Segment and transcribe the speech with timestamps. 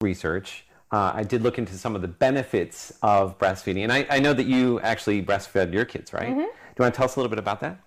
[0.00, 3.84] research, uh, I did look into some of the benefits of breastfeeding.
[3.84, 6.30] And I, I know that you actually breastfed your kids, right?
[6.30, 6.38] Mm-hmm.
[6.38, 7.78] Do you want to tell us a little bit about that?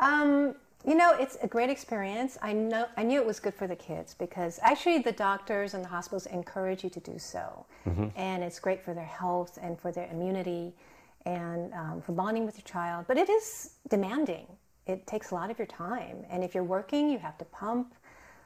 [0.00, 0.54] Um,
[0.84, 2.36] you know, it's a great experience.
[2.42, 5.84] I know I knew it was good for the kids because actually the doctors and
[5.84, 8.08] the hospitals encourage you to do so, mm-hmm.
[8.16, 10.74] and it's great for their health and for their immunity
[11.24, 13.04] and um, for bonding with your child.
[13.06, 14.46] But it is demanding.
[14.88, 17.94] It takes a lot of your time, and if you're working, you have to pump.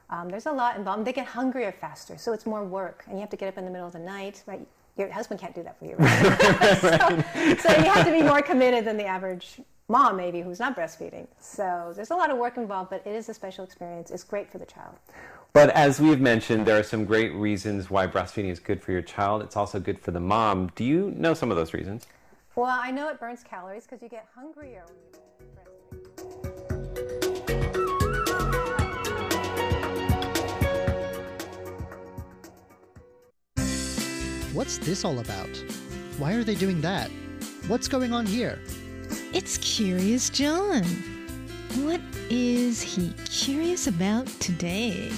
[0.09, 1.05] Um, there's a lot involved.
[1.05, 3.65] They get hungrier faster, so it's more work, and you have to get up in
[3.65, 4.43] the middle of the night.
[4.45, 4.65] Right,
[4.97, 5.95] your husband can't do that for you.
[5.97, 7.57] Right?
[7.57, 10.75] so, so you have to be more committed than the average mom maybe who's not
[10.75, 11.27] breastfeeding.
[11.39, 14.11] So there's a lot of work involved, but it is a special experience.
[14.11, 14.95] It's great for the child.
[15.53, 19.01] But as we've mentioned, there are some great reasons why breastfeeding is good for your
[19.01, 19.41] child.
[19.41, 20.71] It's also good for the mom.
[20.75, 22.05] Do you know some of those reasons?
[22.55, 25.36] Well, I know it burns calories because you get hungrier when you.
[34.53, 35.49] What's this all about?
[36.17, 37.11] Why are they doing that?
[37.67, 38.59] What's going on here?
[39.33, 40.83] It's Curious John.
[41.83, 45.11] What is he curious about today?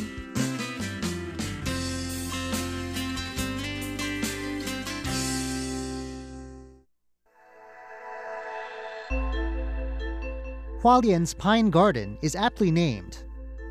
[10.82, 13.24] Hualien's Pine Garden is aptly named.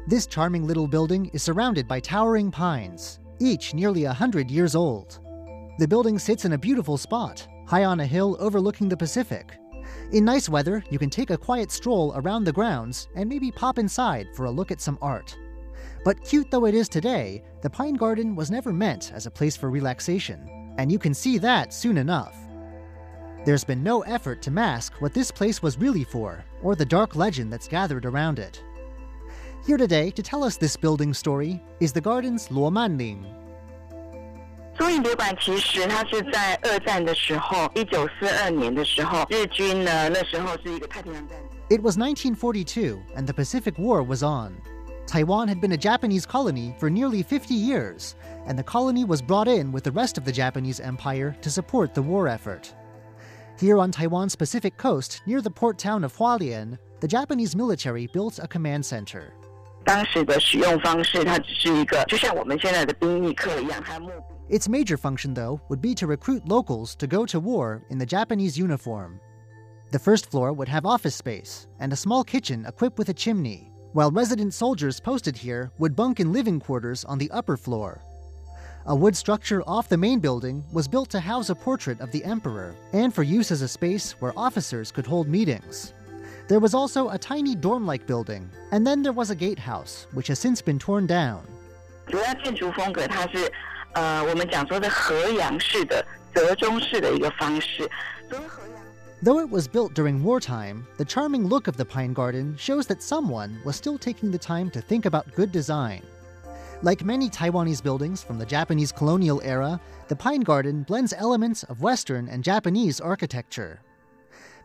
[0.07, 5.19] This charming little building is surrounded by towering pines, each nearly a hundred years old.
[5.79, 9.59] The building sits in a beautiful spot, high on a hill overlooking the Pacific,
[10.13, 13.79] in nice weather, you can take a quiet stroll around the grounds and maybe pop
[13.79, 15.37] inside for a look at some art.
[16.05, 19.57] But cute though it is today, the Pine Garden was never meant as a place
[19.57, 22.37] for relaxation, and you can see that soon enough.
[23.45, 27.15] There's been no effort to mask what this place was really for, or the dark
[27.15, 28.63] legend that's gathered around it.
[29.67, 33.27] Here today to tell us this building story is the garden's Luo Manling,
[34.78, 41.50] 中影别馆其实它是在二战的时候，一九四二年的时候，日军呢那时候是一个太平洋战争。
[41.70, 44.54] It was 1942, and the Pacific War was on.
[45.06, 48.16] Taiwan had been a Japanese colony for nearly 50 years,
[48.48, 51.94] and the colony was brought in with the rest of the Japanese Empire to support
[51.94, 52.74] the war effort.
[53.60, 58.40] Here on Taiwan's Pacific coast, near the port town of Hualien, the Japanese military built
[58.40, 59.34] a command center.
[59.86, 64.10] 当时的使用方式，它只是一个，就像我们现在的兵役课一样，它目。
[64.49, 68.07] its major function, though, would be to recruit locals to go to war in the
[68.07, 69.21] Japanese uniform.
[69.91, 73.71] The first floor would have office space and a small kitchen equipped with a chimney,
[73.93, 78.03] while resident soldiers posted here would bunk in living quarters on the upper floor.
[78.87, 82.25] A wood structure off the main building was built to house a portrait of the
[82.25, 85.93] emperor and for use as a space where officers could hold meetings.
[86.49, 90.29] There was also a tiny dorm like building, and then there was a gatehouse, which
[90.29, 91.47] has since been torn down.
[93.98, 97.90] 主要建筑风格它是呃，我们讲说的河阳式的、折中式的一个方式。
[99.22, 103.58] Though it was built during wartime, the charming look of the Pine Garden shows that someone
[103.64, 106.02] was still taking the time to think about good design.
[106.82, 111.82] Like many Taiwanese buildings from the Japanese colonial era, the Pine Garden blends elements of
[111.82, 113.80] Western and Japanese architecture.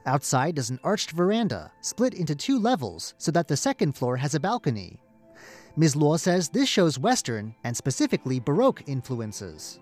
[0.07, 4.35] Outside is an arched veranda, split into two levels so that the second floor has
[4.35, 4.99] a balcony.
[5.76, 5.96] Ms.
[5.96, 9.80] Luo says this shows Western and specifically Baroque influences.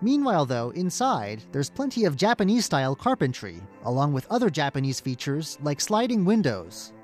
[0.00, 5.80] Meanwhile, though, inside, there's plenty of Japanese style carpentry, along with other Japanese features like
[5.80, 6.94] sliding windows.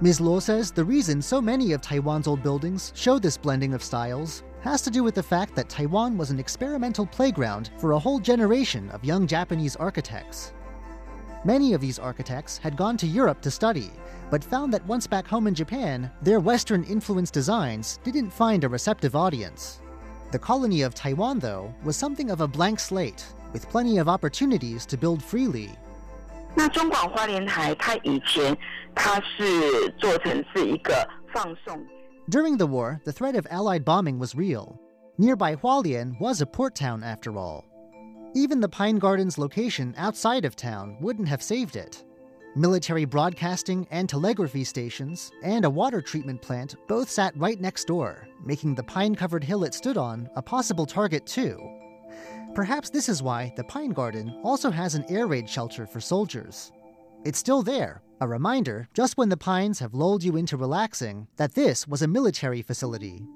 [0.00, 0.20] Ms.
[0.20, 4.44] Luo says the reason so many of Taiwan's old buildings show this blending of styles
[4.61, 8.19] has to do with the fact that Taiwan was an experimental playground for a whole
[8.19, 10.53] generation of young Japanese architects.
[11.45, 13.91] Many of these architects had gone to Europe to study,
[14.29, 18.69] but found that once back home in Japan, their Western influenced designs didn't find a
[18.69, 19.79] receptive audience.
[20.31, 24.85] The colony of Taiwan, though, was something of a blank slate, with plenty of opportunities
[24.87, 25.69] to build freely.
[26.55, 28.57] 那中广花莲台，它以前
[28.95, 31.79] 它是做成是一个放送。
[32.28, 34.80] During the war, the threat of Allied bombing was real.
[35.18, 37.64] Nearby Hualien was a port town after all.
[38.34, 42.04] Even the Pine Gardens location outside of town wouldn't have saved it.
[42.54, 48.28] Military broadcasting and telegraphy stations and a water treatment plant both sat right next door,
[48.44, 51.58] making the pine covered hill it stood on a possible target too.
[52.54, 56.70] Perhaps this is why the Pine Garden also has an air raid shelter for soldiers.
[57.24, 61.54] It's still there, a reminder, just when the pines have lulled you into relaxing, that
[61.54, 63.26] this was a military facility.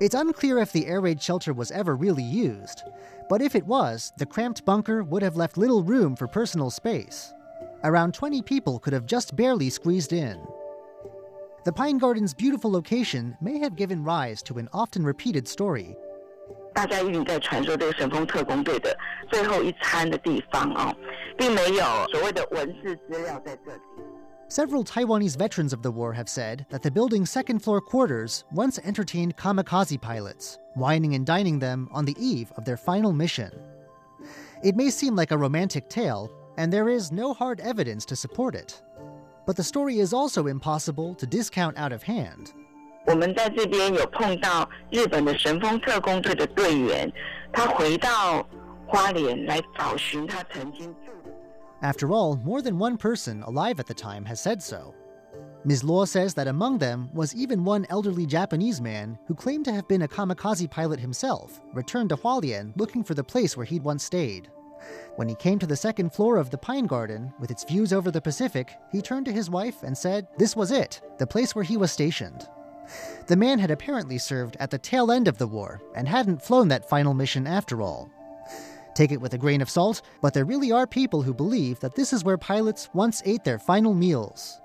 [0.00, 2.82] It's unclear if the air raid shelter was ever really used,
[3.30, 7.32] but if it was, the cramped bunker would have left little room for personal space.
[7.84, 10.38] Around 20 people could have just barely squeezed in.
[11.64, 15.96] The Pine Garden's beautiful location may have given rise to an often repeated story
[16.77, 18.97] 大家一定在传说这个神风特工队的
[19.29, 20.95] 最后一餐的地方哦，
[21.37, 23.81] 并没有所谓的文字资料在这里。
[24.49, 28.77] Several Taiwanese veterans of the war have said that the building's second floor quarters once
[28.83, 33.51] entertained kamikaze pilots, wining and dining them on the eve of their final mission.
[34.63, 38.53] It may seem like a romantic tale, and there is no hard evidence to support
[38.53, 38.79] it.
[39.47, 42.53] But the story is also impossible to discount out of hand.
[51.80, 54.94] After all, more than one person alive at the time has said so.
[55.64, 55.82] Ms.
[55.82, 59.88] Luo says that among them was even one elderly Japanese man who claimed to have
[59.88, 64.04] been a kamikaze pilot himself, returned to Hualien looking for the place where he'd once
[64.04, 64.50] stayed.
[65.16, 68.10] When he came to the second floor of the Pine Garden, with its views over
[68.10, 71.64] the Pacific, he turned to his wife and said this was it, the place where
[71.64, 72.48] he was stationed.
[73.26, 76.68] The man had apparently served at the tail end of the war and hadn't flown
[76.68, 78.10] that final mission after all.
[78.94, 81.94] Take it with a grain of salt, but there really are people who believe that
[81.94, 84.60] this is where pilots once ate their final meals.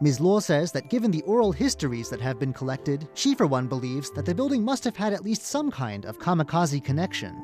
[0.00, 0.18] Ms.
[0.18, 4.10] Luo says that given the oral histories that have been collected, she for one believes
[4.12, 7.36] that the building must have had at least some kind of kamikaze connection.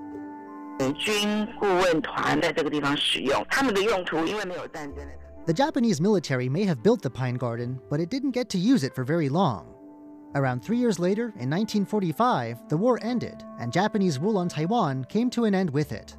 [5.47, 8.83] The Japanese military may have built the Pine Garden, but it didn't get to use
[8.83, 9.76] it for very long.
[10.37, 15.31] Around three years later, in 1945, the war ended, and Japanese rule on Taiwan came
[15.31, 16.15] to an end with it.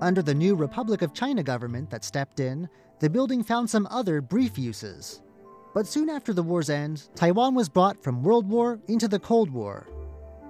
[0.00, 2.66] Under the new Republic of China government that stepped in,
[3.00, 5.20] the building found some other brief uses.
[5.74, 9.50] But soon after the war's end, Taiwan was brought from World War into the Cold
[9.50, 9.86] War.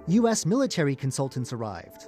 [0.07, 0.45] U.S.
[0.45, 2.07] military consultants arrived.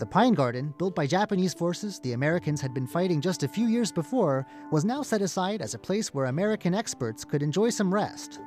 [0.00, 3.68] The Pine Garden, built by Japanese forces the Americans had been fighting just a few
[3.68, 7.94] years before, was now set aside as a place where American experts could enjoy some
[7.94, 8.40] rest.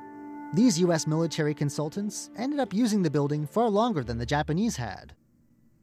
[0.54, 5.12] These US military consultants ended up using the building far longer than the Japanese had.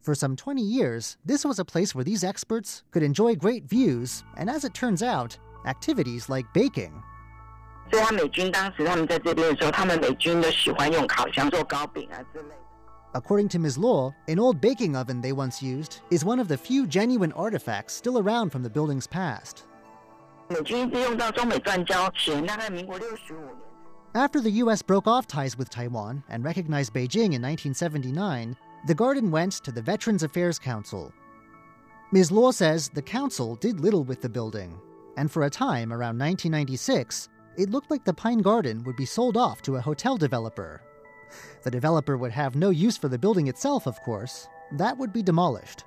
[0.02, 4.24] For some 20 years, this was a place where these experts could enjoy great views
[4.36, 6.92] and, as it turns out, activities like baking.
[13.14, 13.78] According to Ms.
[13.78, 17.94] Luo, an old baking oven they once used is one of the few genuine artifacts
[17.94, 19.66] still around from the building's past.
[20.50, 23.73] 美军一直用到中美断交前，大概民国六十五年。
[24.16, 24.84] After the U.S.
[24.84, 28.56] broke off ties with Taiwan and recognized Beijing in 1979,
[28.86, 31.12] the garden went to the Veterans Affairs Council.
[32.12, 32.30] Ms.
[32.30, 34.80] Luo says the council did little with the building,
[35.18, 39.36] and for a time around 1996, it looked like the Pine Garden would be sold
[39.36, 40.84] off to a hotel developer.
[41.64, 44.48] The developer would have no use for the building itself, of course.
[44.74, 45.86] That would be demolished.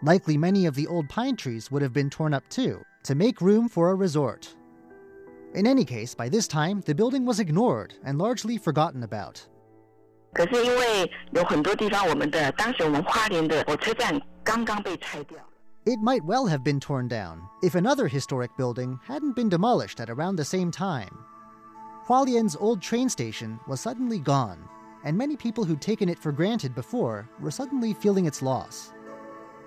[0.00, 3.40] Likely many of the old pine trees would have been torn up too, to make
[3.40, 4.54] room for a resort.
[5.53, 9.47] In any case, by this time, the building was ignored and largely forgotten about.
[10.33, 15.39] 可是因为有很多地方，我们的当时我们花莲的火车站刚刚被拆掉。
[15.85, 20.09] It might well have been torn down if another historic building hadn't been demolished at
[20.09, 21.09] around the same time.
[22.05, 24.57] Hualien's old train station was suddenly gone,
[25.03, 28.93] and many people who'd taken it for granted before were suddenly feeling its loss.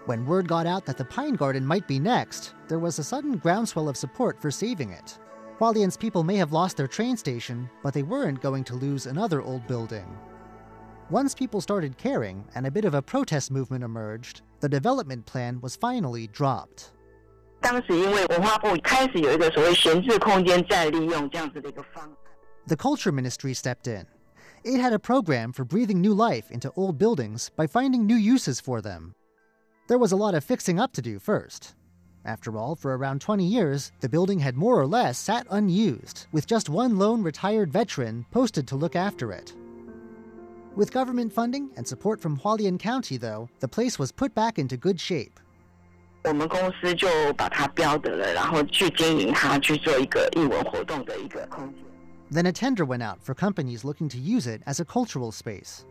[0.06, 3.36] When word got out that the Pine Garden might be next, there was a sudden
[3.38, 5.18] groundswell of support for saving it.
[5.58, 9.40] Hualien's people may have lost their train station, but they weren't going to lose another
[9.42, 10.06] old building.
[11.10, 15.60] Once people started caring and a bit of a protest movement emerged, the development plan
[15.60, 16.92] was finally dropped.
[17.60, 22.10] 当时因为文化部开始有一个所谓闲置空间再利用这样子的一个方案。
[22.66, 24.06] The Culture Ministry stepped in.
[24.64, 28.60] It had a program for breathing new life into old buildings by finding new uses
[28.60, 29.14] for them.
[29.88, 31.74] There was a lot of fixing up to do first.
[32.27, 36.45] After all, for around 20 years, the building had more or less sat unused, with
[36.45, 39.55] just one lone retired veteran posted to look after it.
[40.75, 44.75] With government funding and support from Hualien County, though, the place was put back into
[44.75, 45.39] good shape.
[52.29, 55.85] Then a tender went out for companies looking to use it as a cultural space.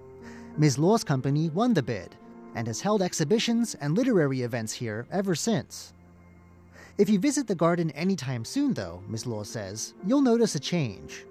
[0.59, 0.77] Ms.
[0.79, 2.15] Luo's company won the bid
[2.55, 5.95] and has held exhibitions and literary events here ever since.
[6.99, 9.25] If you visit the garden anytime soon, though, Ms.
[9.25, 11.27] Luo says, you'll notice a change.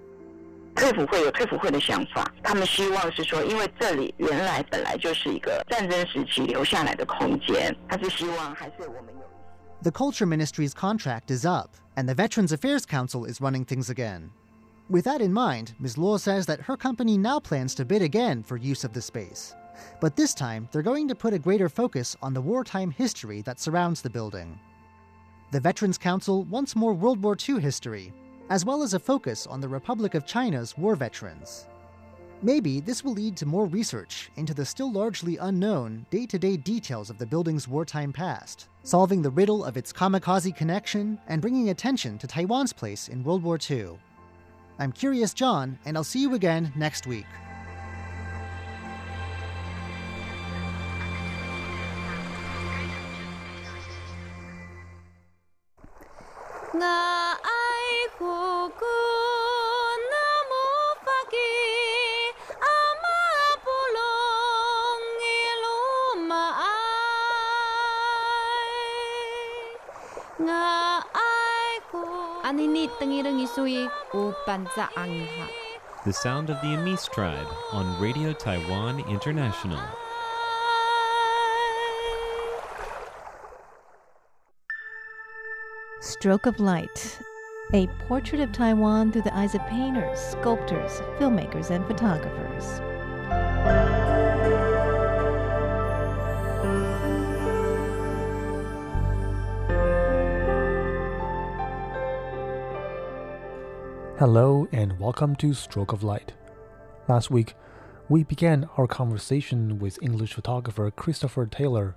[9.82, 14.30] The Culture Ministry's contract is up, and the Veterans Affairs Council is running things again.
[14.88, 15.96] With that in mind, Ms.
[15.96, 19.52] Luo says that her company now plans to bid again for use of the space.
[20.00, 23.58] But this time, they're going to put a greater focus on the wartime history that
[23.58, 24.60] surrounds the building.
[25.56, 28.12] The Veterans Council wants more World War II history,
[28.50, 31.66] as well as a focus on the Republic of China's war veterans.
[32.42, 36.58] Maybe this will lead to more research into the still largely unknown day to day
[36.58, 41.70] details of the building's wartime past, solving the riddle of its kamikaze connection and bringing
[41.70, 43.98] attention to Taiwan's place in World War II.
[44.78, 47.24] I'm Curious John, and I'll see you again next week.
[76.04, 79.80] The sound of the Amis tribe on Radio Taiwan International.
[86.06, 87.18] Stroke of Light,
[87.74, 92.78] a portrait of Taiwan through the eyes of painters, sculptors, filmmakers, and photographers.
[104.20, 106.34] Hello and welcome to Stroke of Light.
[107.08, 107.56] Last week,
[108.08, 111.96] we began our conversation with English photographer Christopher Taylor,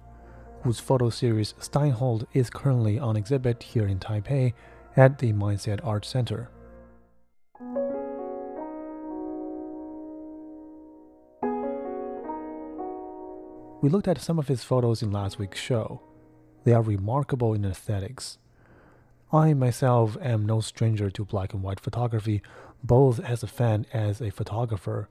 [0.63, 4.53] whose photo series Steinholt is currently on exhibit here in Taipei
[4.95, 6.49] at the Mindset Art Center.
[13.81, 16.01] We looked at some of his photos in last week's show.
[16.65, 18.37] They are remarkable in aesthetics
[19.31, 22.41] I myself am no stranger to black and white photography,
[22.83, 25.07] both as a fan as a photographer.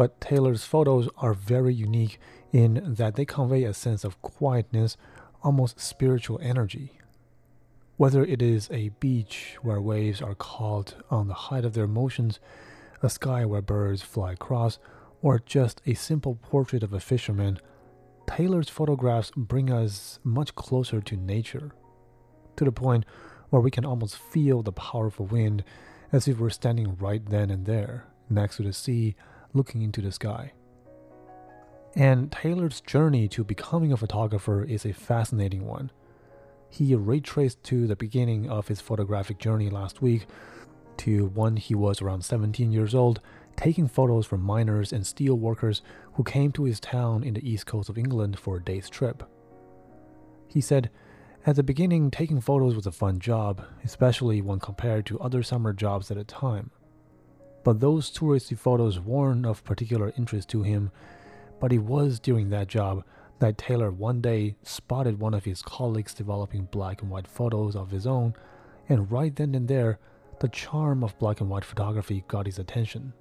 [0.00, 2.18] But Taylor's photos are very unique
[2.52, 4.96] in that they convey a sense of quietness,
[5.42, 6.92] almost spiritual energy.
[7.98, 12.40] Whether it is a beach where waves are caught on the height of their motions,
[13.02, 14.78] a sky where birds fly across,
[15.20, 17.58] or just a simple portrait of a fisherman,
[18.26, 21.72] Taylor's photographs bring us much closer to nature.
[22.56, 23.04] To the point
[23.50, 25.62] where we can almost feel the powerful wind
[26.10, 29.14] as if we're standing right then and there, next to the sea,
[29.52, 30.52] looking into the sky.
[31.96, 35.90] And Taylor's journey to becoming a photographer is a fascinating one.
[36.68, 40.26] He retraced to the beginning of his photographic journey last week
[40.98, 43.20] to when he was around 17 years old,
[43.56, 45.82] taking photos from miners and steel workers
[46.14, 49.24] who came to his town in the east coast of England for a day's trip.
[50.46, 50.90] He said,
[51.46, 55.72] at the beginning, taking photos was a fun job, especially when compared to other summer
[55.72, 56.70] jobs at the time.
[57.62, 60.90] But those touristy photos weren't of particular interest to him.
[61.60, 63.04] But it was during that job
[63.38, 67.90] that Taylor one day spotted one of his colleagues developing black and white photos of
[67.90, 68.34] his own,
[68.88, 69.98] and right then and there,
[70.40, 73.12] the charm of black and white photography got his attention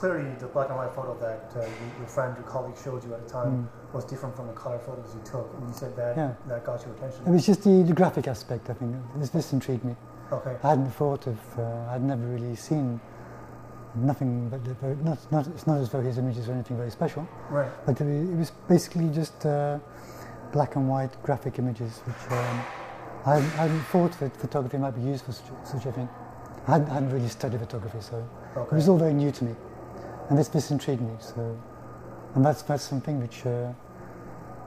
[0.00, 3.22] clearly the black and white photo that uh, your friend, your colleague showed you at
[3.22, 3.94] the time mm.
[3.94, 5.52] was different from the color photos you took.
[5.54, 6.32] And you said that yeah.
[6.48, 7.20] that got your attention.
[7.26, 8.70] It was just the, the graphic aspect.
[8.70, 9.94] I think this, this intrigued me.
[10.32, 10.56] Okay.
[10.62, 11.38] I hadn't thought of.
[11.58, 13.00] Uh, I'd never really seen
[13.96, 17.28] nothing but the, not, not it's not as though his images are anything very special.
[17.50, 17.70] Right.
[17.86, 19.78] But it, was basically just uh,
[20.52, 22.64] black and white graphic images, which um,
[23.26, 26.08] I, I hadn't thought that photography might be used for such, such a thing.
[26.68, 28.70] I hadn't, I hadn't really studied photography, so okay.
[28.70, 29.54] it was all very new to me
[30.30, 31.12] and this, this intrigued me.
[31.18, 31.60] So,
[32.34, 33.72] and that's that's something which uh,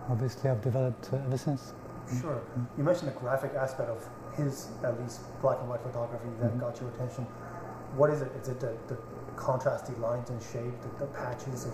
[0.09, 1.73] obviously I've developed uh, ever since.
[2.21, 2.41] Sure.
[2.59, 2.67] Mm.
[2.77, 6.59] You mentioned the graphic aspect of his, at least black and white photography that mm-hmm.
[6.59, 7.23] got your attention.
[7.95, 8.31] What is it?
[8.41, 8.97] Is it the, the
[9.35, 11.73] contrasty lines and shape, the, the patches of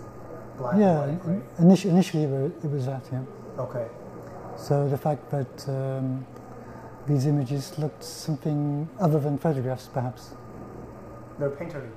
[0.58, 1.42] black yeah, and white?
[1.58, 3.02] Yeah, initially, initially it was that.
[3.12, 3.22] Yeah.
[3.58, 3.88] Okay.
[4.56, 6.26] So the fact that um,
[7.06, 10.34] these images looked something other than photographs, perhaps.
[11.38, 11.90] They're painterly.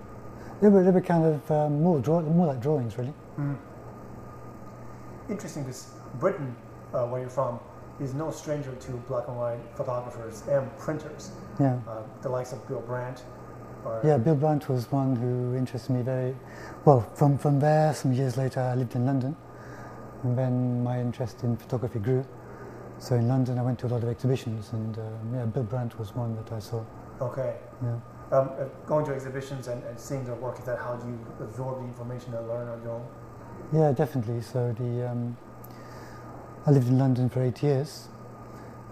[0.62, 3.14] They were, they were kind of um, more, draw, more like drawings, really.
[3.38, 3.58] Mm.
[5.30, 6.56] Interesting, because Britain,
[6.94, 7.60] uh, where you're from,
[8.00, 11.32] is no stranger to black and white photographers and printers.
[11.60, 11.80] Yeah.
[11.88, 13.24] Uh, the likes of Bill Brandt.
[14.04, 16.36] yeah, Bill Brandt was one who interested me very
[16.86, 17.02] well.
[17.16, 19.36] From, from there, some years later, I lived in London,
[20.24, 22.26] and then my interest in photography grew.
[22.98, 26.00] So in London, I went to a lot of exhibitions, and um, yeah, Bill Brandt
[26.00, 26.84] was one that I saw.
[27.22, 27.56] Okay.
[27.84, 28.00] Yeah
[28.34, 31.20] um, uh, going to exhibitions and, and, seeing their work, is that how do you
[31.40, 33.06] absorb the information and learn on your own?
[33.72, 34.42] Yeah, definitely.
[34.42, 35.38] So the um,
[36.66, 38.08] I lived in London for eight years,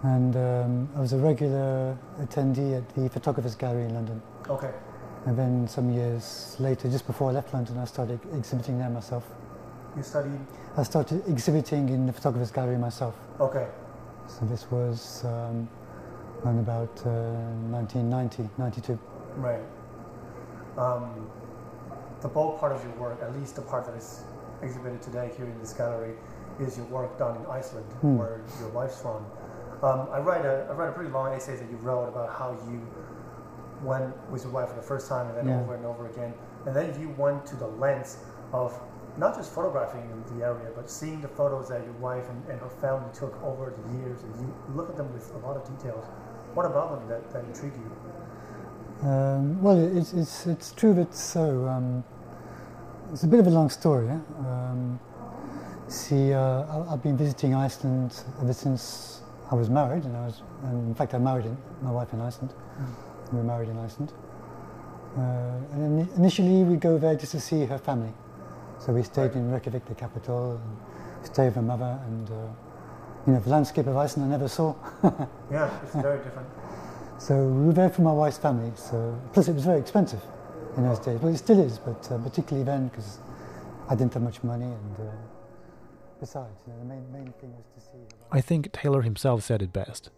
[0.02, 4.20] and um, I was a regular attendee at the Photographers Gallery in London.
[4.46, 4.70] Okay.
[5.24, 9.24] And then some years later, just before I left London, I started exhibiting there myself.
[9.96, 10.38] You studied.
[10.76, 13.14] I started exhibiting in the Photographer's Gallery myself.
[13.40, 13.68] Okay.
[14.26, 15.66] So this was um,
[16.44, 18.98] around about uh, 1990, 92.
[19.36, 19.60] Right.
[20.76, 21.30] Um,
[22.20, 24.24] the bulk part of your work, at least the part that is
[24.60, 26.14] exhibited today here in this gallery,
[26.60, 28.16] is your work done in Iceland, Hmm.
[28.18, 29.24] where your wife's from.
[29.82, 32.56] Um, I read a I read a pretty long essay that you wrote about how
[32.70, 32.80] you
[33.82, 35.60] went with your wife for the first time and then Yeah.
[35.60, 36.32] over and over again,
[36.66, 38.18] and then you went to the lens
[38.52, 38.78] of
[39.18, 40.02] not just photographing
[40.36, 43.72] the area, but seeing the photos that your wife and, and her family took over
[43.76, 46.04] the years, and you look at them with a lot of details.
[46.54, 49.08] What about them that, that intrigue you?
[49.08, 51.66] Um, well, it's, it's, it's true that so.
[51.66, 52.04] Um,
[53.12, 54.08] it's a bit of a long story.
[54.08, 54.16] eh?
[55.92, 59.20] See, uh, I- I've been visiting Iceland ever since
[59.50, 62.20] I was married, and I was, and in fact, I married in, my wife in
[62.22, 62.54] Iceland.
[63.30, 64.10] We were married in Iceland.
[65.18, 65.20] Uh,
[65.74, 68.14] and ini- initially, we go there just to see her family.
[68.78, 72.34] So we stayed in Reykjavik, the capital, and stayed with her mother, and uh,
[73.26, 74.74] you know, the landscape of Iceland I never saw.
[75.50, 76.48] Yeah, it's very different.
[77.18, 78.72] So we were there for my wife's family.
[78.76, 80.22] So plus it was very expensive
[80.78, 81.20] in those days.
[81.20, 83.18] Well, it still is, but uh, particularly then because
[83.90, 85.10] I didn't have much money, and uh,
[86.22, 87.98] besides, you know, the main main thing was to see.
[88.30, 90.08] I think Taylor himself said it best.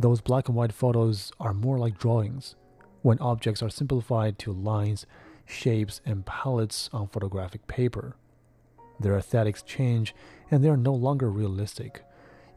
[0.00, 2.56] Those black and white photos are more like drawings,
[3.02, 5.04] when objects are simplified to lines,
[5.44, 8.16] shapes, and palettes on photographic paper.
[8.98, 10.14] Their aesthetics change
[10.50, 12.02] and they are no longer realistic.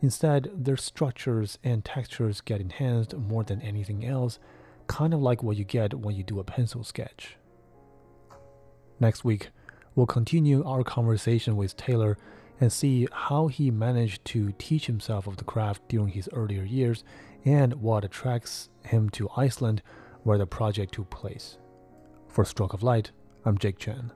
[0.01, 4.39] Instead, their structures and textures get enhanced more than anything else,
[4.88, 7.36] kind of like what you get when you do a pencil sketch.
[9.01, 9.50] Next week,
[9.95, 12.17] we'll continue our conversation with Taylor
[12.59, 17.03] and see how he managed to teach himself of the craft during his earlier years
[17.45, 19.81] and what attracts him to Iceland,
[20.23, 21.57] where the project took place.
[22.27, 23.11] For Stroke of Light,
[23.45, 24.11] I'm Jake Chen.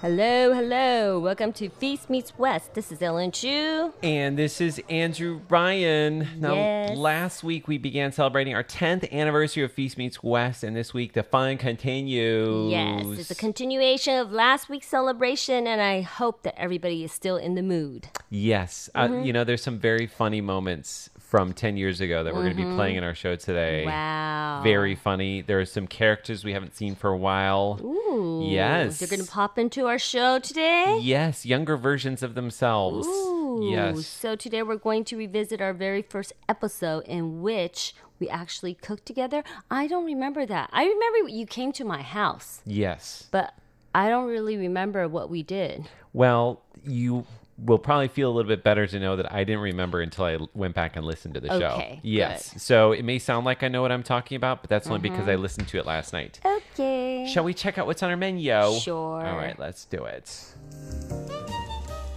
[0.00, 1.20] ？Hello, hello.
[1.20, 2.72] Welcome to Feast Meets West.
[2.72, 3.92] This is Ellen Chu.
[4.02, 6.26] And this is Andrew Ryan.
[6.38, 6.96] Now, Yes.
[6.96, 11.12] last week we began celebrating our 10th anniversary of Feast Meets West, and this week
[11.12, 12.70] the fun continues.
[12.72, 17.36] Yes, it's a continuation of last week's celebration, and I hope that everybody is still
[17.36, 18.08] in the mood.
[18.30, 18.88] Yes.
[18.94, 19.26] Uh, Mhm.
[19.26, 22.62] you know, there's some very funny moments from 10 years ago that we're going to
[22.62, 22.98] be playing mm-hmm.
[22.98, 23.86] in our show today.
[23.86, 24.62] Wow.
[24.64, 25.42] Very funny.
[25.42, 27.78] There are some characters we haven't seen for a while.
[27.84, 28.42] Ooh.
[28.50, 28.98] Yes.
[28.98, 30.98] They're going to pop into our show today.
[31.00, 33.06] Yes, younger versions of themselves.
[33.06, 33.60] Ooh.
[33.70, 34.08] Yes.
[34.08, 39.06] So today we're going to revisit our very first episode in which we actually cooked
[39.06, 39.44] together.
[39.70, 40.68] I don't remember that.
[40.72, 43.28] I remember you came to my house, Yes.
[43.30, 43.54] but
[43.94, 45.88] I don't really remember what we did.
[46.12, 47.24] Well, you
[47.64, 50.38] will probably feel a little bit better to know that I didn't remember until I
[50.54, 51.72] went back and listened to the show.
[51.76, 52.54] Okay, Yes.
[52.62, 55.26] So it may sound like I know what I'm talking about, but that's only because
[55.26, 55.32] Mhm.
[55.32, 56.40] I listened to it last night.
[56.44, 57.28] Okay.
[57.32, 58.50] Shall we check out what's on our menu?
[58.80, 59.26] Sure.
[59.26, 60.54] All right, let's do it.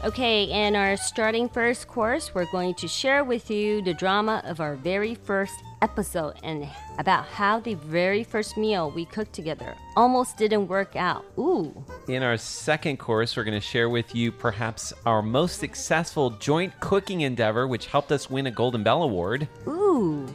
[0.03, 4.59] Okay, in our starting first course, we're going to share with you the drama of
[4.59, 10.35] our very first episode and about how the very first meal we cooked together almost
[10.35, 11.23] didn't work out.
[11.39, 11.85] Ooh.
[12.09, 16.77] In our second course, we're going to share with you perhaps our most successful joint
[16.81, 19.47] cooking endeavor, which helped us win a Golden Bell Award.
[19.69, 20.27] Ooh.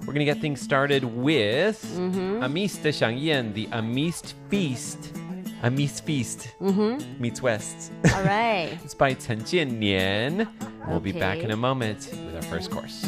[0.00, 1.82] We're going to get things started with.
[1.96, 2.42] Mm-hmm.
[2.42, 5.16] Amis de Shangyan, the Amis Feast.
[5.62, 7.18] Amis Feast Mhm.
[7.18, 7.92] meets West.
[8.14, 8.78] All right.
[8.84, 10.46] it's by Chen Jiannian.
[10.88, 13.04] We'll be back in a moment with our first course.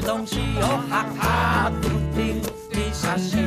[0.00, 3.45] 的东西哟、哈哈，不停地下雪。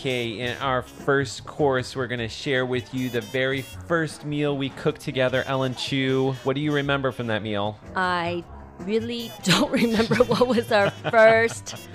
[0.00, 4.56] Okay, in our first course, we're going to share with you the very first meal
[4.56, 5.44] we cooked together.
[5.46, 7.78] Ellen Chu, what do you remember from that meal?
[7.94, 8.42] I
[8.78, 11.86] really don't remember what was our first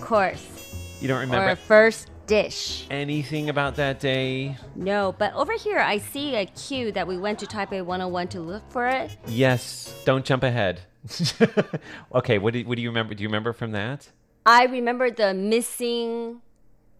[0.00, 2.88] course You don't remember our first dish.
[2.90, 4.56] anything about that day?
[4.74, 8.40] No, but over here I see a cue that we went to Taipei 101 to
[8.40, 9.16] look for it.
[9.28, 10.80] Yes, don't jump ahead.
[12.12, 13.14] okay, what do, what do you remember?
[13.14, 14.08] Do you remember from that?
[14.44, 16.42] I remember the missing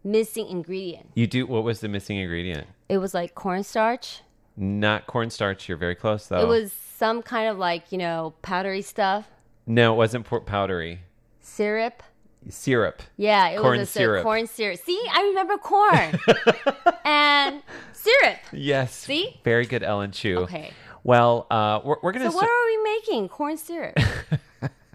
[0.05, 1.11] missing ingredient.
[1.15, 1.47] You do.
[1.47, 2.67] What was the missing ingredient?
[2.89, 4.23] It was like cornstarch.
[4.57, 5.69] Not cornstarch.
[5.69, 6.41] You're very close, though.
[6.41, 9.27] It was some kind of like, you know, powdery stuff.
[9.67, 11.01] No, it wasn't por- powdery.
[11.41, 12.03] Syrup.
[12.49, 13.03] Syrup.
[13.17, 14.25] Yeah, it corn was a syrup.
[14.25, 14.79] corn syrup.
[14.85, 16.19] See, I remember corn
[17.05, 17.63] and
[17.93, 18.39] syrup.
[18.53, 18.95] Yes.
[18.95, 19.41] See?
[19.45, 20.39] Very good, Ellen Chu.
[20.41, 20.73] Okay.
[21.05, 22.31] Well, uh, we're, we're gonna.
[22.31, 23.29] So what are we making?
[23.29, 23.99] Corn syrup.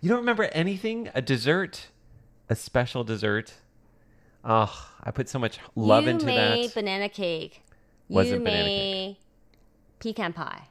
[0.00, 1.08] you don't remember anything?
[1.14, 1.88] A dessert,
[2.48, 3.54] a special dessert.
[4.44, 7.62] Oh, I put so much love you into made banana cake.
[8.08, 9.16] Wasn't banana made
[10.00, 10.68] pecan pie.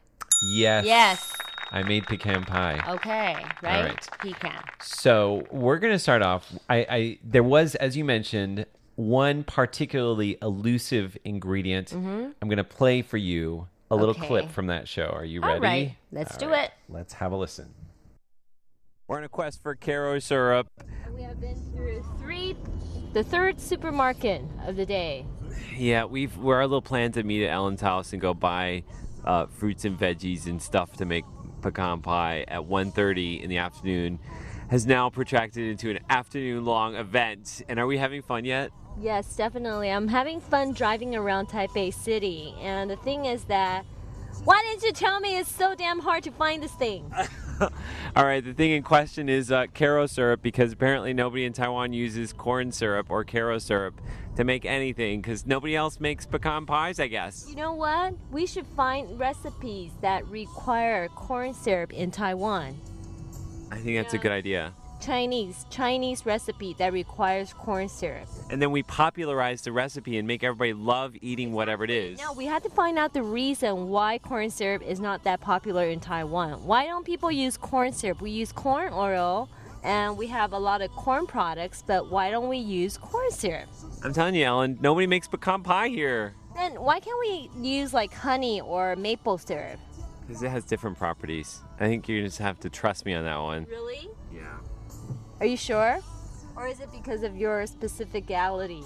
[0.56, 0.86] Yes.
[0.86, 1.34] Yes.
[1.72, 2.84] I made pecan pie.
[2.96, 3.86] Okay, right?
[3.86, 4.10] right.
[4.20, 4.62] Pecan.
[4.82, 6.52] So we're gonna start off.
[6.70, 11.92] I, I there was, as you mentioned, one particularly elusive ingredient.
[11.92, 12.34] Mhm.
[12.42, 14.28] I'm gonna play for you a little Okay.
[14.28, 15.06] clip from that show.
[15.06, 15.60] Are you ready?
[15.62, 16.72] right, let's do it.
[16.90, 17.74] Let's have a listen.
[19.12, 20.70] We're on a quest for Karo syrup.
[21.14, 22.56] We have been through three,
[23.12, 25.26] the third supermarket of the day.
[25.76, 28.86] Yeah, we've we're our little plan to meet at Ellen's house and go buy
[29.26, 31.26] uh, fruits and veggies and stuff to make
[31.62, 34.18] pecan pie at 1.30 in the afternoon
[34.70, 37.64] has now protracted into an afternoon long event.
[37.68, 38.72] And are we having fun yet?
[38.98, 39.92] Yes, definitely.
[39.92, 42.56] I'm having fun driving around Taipei City.
[42.62, 43.86] And the thing is that,
[44.44, 47.12] why didn't you tell me it's so damn hard to find this thing?
[48.16, 51.94] All right, the thing in question is uh, Karo syrup because apparently nobody in Taiwan
[51.94, 54.02] uses corn syrup or Karo syrup
[54.36, 57.46] to make anything because nobody else makes pecan pies, I guess.
[57.50, 58.16] You know what?
[58.32, 62.80] We should find recipes that require corn syrup in Taiwan.
[63.72, 64.74] I think that's a good idea.
[65.02, 68.28] Chinese, Chinese recipe that requires corn syrup.
[68.50, 72.20] And then we popularize the recipe and make everybody love eating whatever it is.
[72.20, 75.86] Now we have to find out the reason why corn syrup is not that popular
[75.88, 76.64] in Taiwan.
[76.66, 78.22] Why don't people use corn syrup?
[78.22, 79.50] We use corn oil
[79.84, 83.68] and we have a lot of corn products, but why don't we use corn syrup?
[84.04, 88.14] I'm telling you, Ellen, nobody makes pecan pie here Then why can't we use like
[88.14, 89.80] honey or maple syrup?
[90.28, 91.62] because it has different properties.
[91.80, 93.66] I think you just have to trust me on that one.
[93.70, 94.08] Really?
[95.42, 95.48] Yeah.
[95.48, 96.00] Are you sure?
[96.56, 98.84] Or is it because of your specificality?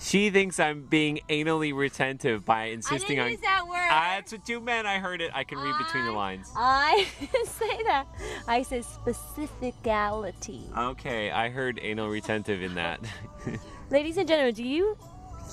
[0.00, 3.30] She thinks I'm being anally retentive by insisting didn't on.
[3.30, 3.88] use that word.
[3.88, 4.88] That's what you meant.
[4.88, 5.30] I heard it.
[5.32, 6.50] I can read between the lines.
[6.56, 8.06] I didn't say that.
[8.48, 10.76] I said specificality.
[10.76, 12.98] Okay, I heard anal retentive in that.
[13.90, 14.96] Ladies and gentlemen, do you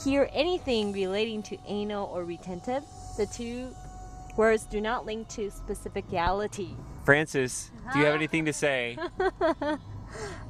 [0.04, 2.84] hear anything relating to anal or retentive?
[3.18, 3.70] The two
[4.36, 6.76] words do not link to specificality.
[7.06, 8.98] Frances, do you have anything to say?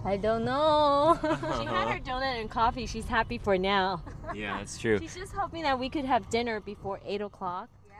[0.06, 1.18] I don't know.
[1.22, 2.86] she had her donut and coffee.
[2.86, 4.04] She's happy for now.
[4.34, 4.98] yeah, that's true.
[5.00, 7.70] She's just hoping that we could have dinner before 8 o'clock.
[7.88, 7.96] Yeah.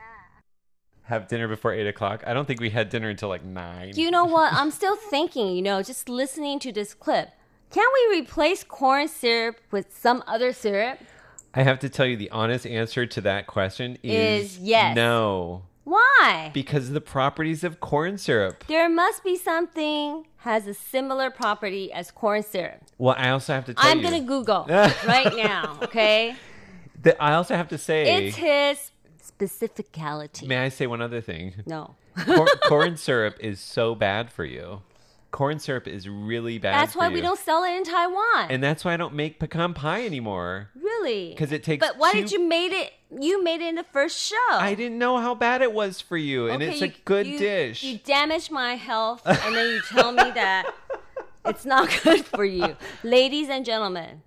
[1.04, 2.24] Have dinner before 8 o'clock?
[2.26, 3.92] I don't think we had dinner until like 9.
[3.94, 4.52] You know what?
[4.52, 7.30] I'm still thinking, you know, just listening to this clip.
[7.70, 10.98] Can we replace corn syrup with some other syrup?
[11.54, 14.94] I have to tell you, the honest answer to that question is, Is yes.
[14.96, 15.62] No.
[15.90, 16.52] Why?
[16.54, 18.64] Because of the properties of corn syrup.
[18.68, 22.82] There must be something has a similar property as corn syrup.
[22.96, 24.04] Well, I also have to tell I'm you.
[24.04, 26.36] gonna Google right now, okay?
[27.02, 28.26] that I also have to say.
[28.26, 30.46] It's his specificality.
[30.46, 31.54] May I say one other thing?
[31.66, 31.96] No.
[32.24, 34.82] Cor- corn syrup is so bad for you.
[35.30, 36.74] Corn syrup is really bad.
[36.74, 38.50] That's why we don't sell it in Taiwan.
[38.50, 40.70] And that's why I don't make pecan pie anymore.
[40.74, 41.30] Really?
[41.30, 42.92] Because it takes But why did you made it?
[43.18, 44.36] You made it in the first show.
[44.52, 47.26] I didn't know how bad it was for you, and Okay, it's you- a good
[47.26, 47.82] you- dish.
[47.82, 50.72] You damaged my health, and then you tell me that
[51.44, 52.76] it's not good for you.
[53.02, 54.22] Ladies and gentlemen,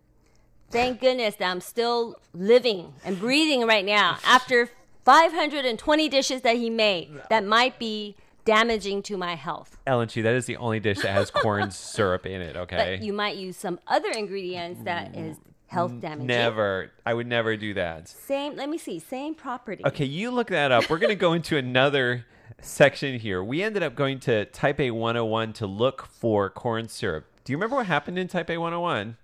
[0.69, 4.69] thank goodness that I'm still living and breathing right now after
[5.05, 9.77] 520 dishes that he made that might be damaging to my health.
[9.87, 12.55] Ellen Chu, that is the only dish that has corn syrup in it.
[12.55, 12.97] Okay.
[12.97, 16.27] But you might use some other ingredients that mm, is health damaging.
[16.27, 16.91] Never.
[17.05, 18.07] I would never do that.
[18.07, 19.83] Same, let me see, same property.
[19.85, 20.89] Okay, you look that up.
[20.89, 22.25] We're going to go into another
[22.61, 23.43] section here.
[23.43, 27.25] We ended up going to Taipei 101 to look for corn syrup.
[27.43, 29.17] Do you remember what happened in Taipei 101?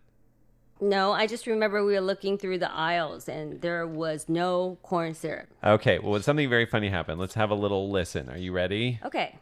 [0.82, 5.14] No, I just remember we were looking through the aisles and there was no corn
[5.14, 5.50] syrup.
[5.62, 7.20] Okay, well, something very funny happened.
[7.20, 8.30] Let's have a little listen.
[8.30, 9.00] Are you ready?
[9.04, 9.36] Okay.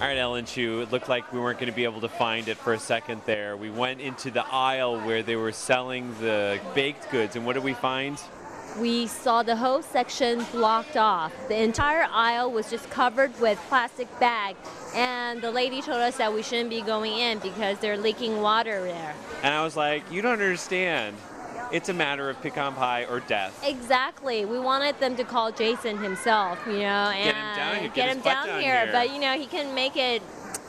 [0.00, 2.48] All right, Ellen Chu, it looked like we weren't going to be able to find
[2.48, 3.56] it for a second there.
[3.56, 7.62] We went into the aisle where they were selling the baked goods, and what did
[7.62, 8.20] we find?
[8.78, 11.32] We saw the whole section blocked off.
[11.48, 14.58] The entire aisle was just covered with plastic bags,
[14.94, 18.82] and the lady told us that we shouldn't be going in because they're leaking water
[18.82, 19.14] there.
[19.42, 21.16] And I was like, you don't understand.
[21.70, 23.62] It's a matter of pecan pie or death.
[23.66, 24.44] Exactly.
[24.44, 27.94] We wanted them to call Jason himself, you know, and Get him down here, get
[27.94, 28.84] get him down, down here.
[28.84, 28.92] here.
[28.92, 30.22] But you know, he can make it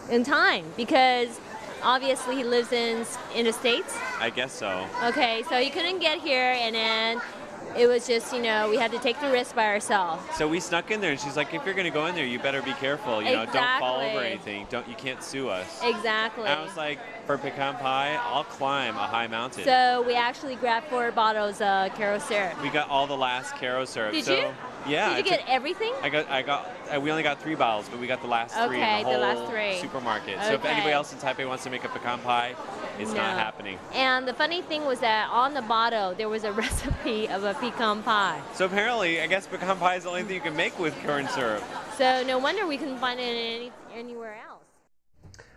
[0.09, 1.39] in time because
[1.83, 3.97] obviously he lives in in the states.
[4.19, 4.87] I guess so.
[5.03, 7.21] Okay, so he couldn't get here, and then
[7.77, 10.23] it was just you know we had to take the risk by ourselves.
[10.36, 12.25] So we snuck in there, and she's like, if you're going to go in there,
[12.25, 13.21] you better be careful.
[13.21, 14.67] You know, don't fall over anything.
[14.69, 15.81] Don't You can't sue us.
[15.83, 16.45] Exactly.
[16.45, 19.63] And I was like, for pecan pie, I'll climb a high mountain.
[19.63, 22.62] So we actually grabbed four bottles of Karo syrup.
[22.62, 24.13] we got all the last Karo syrup.
[24.13, 24.53] Did so, you?
[24.88, 25.10] Yeah.
[25.10, 25.93] Did I you get took- everything?
[26.02, 28.54] I got, I got, uh, we only got three bottles, but we got the last
[28.56, 29.78] three in the the last whole three.
[29.80, 30.39] supermarket.
[30.43, 32.56] So if anybody else in Taipei wants to make a pecan pie,
[33.00, 33.80] it's not happening.
[33.93, 37.54] And the funny thing was that on the bottle there was a recipe of a
[37.56, 38.41] pecan pie.
[38.54, 41.28] So apparently, I guess pecan pie is the only thing you can make with corn
[41.30, 41.63] syrup.
[41.98, 44.50] So no wonder we couldn't find it any, anywhere else.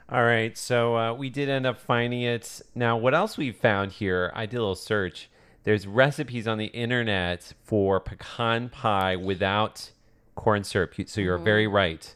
[0.09, 2.61] All right, so uh, we did end up finding it.
[2.77, 4.31] Now, what else we found here?
[4.37, 5.29] I did a little search.
[5.67, 9.91] There's recipes on the internet for pecan pie without
[10.37, 10.95] corn syrup.
[11.07, 11.45] So you're Mhm.
[11.45, 12.15] very right.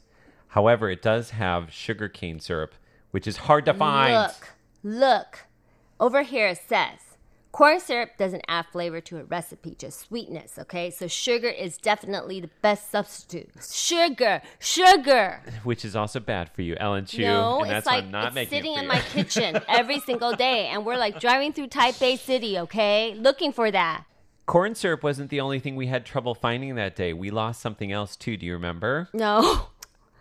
[0.50, 2.76] However, it does have sugar cane syrup,
[3.10, 4.14] which is hard to find.
[4.14, 5.46] Look, look.
[5.98, 7.09] Over here it says
[7.52, 10.90] corn syrup doesn't add flavor to a recipe, just sweetness, okay?
[10.90, 13.50] So sugar is definitely the best substitute.
[13.70, 15.42] Sugar, sugar.
[15.64, 17.22] Which is also bad for you, Ellen Chu.
[17.22, 20.84] no, and that's it's like it's sitting it in my kitchen every single day, and
[20.84, 24.04] we're like driving through Taipei City, okay, looking for that.
[24.46, 27.12] Corn syrup wasn't the only thing we had trouble finding that day.
[27.12, 28.36] We lost something else too.
[28.36, 29.08] Do you remember?
[29.12, 29.68] No,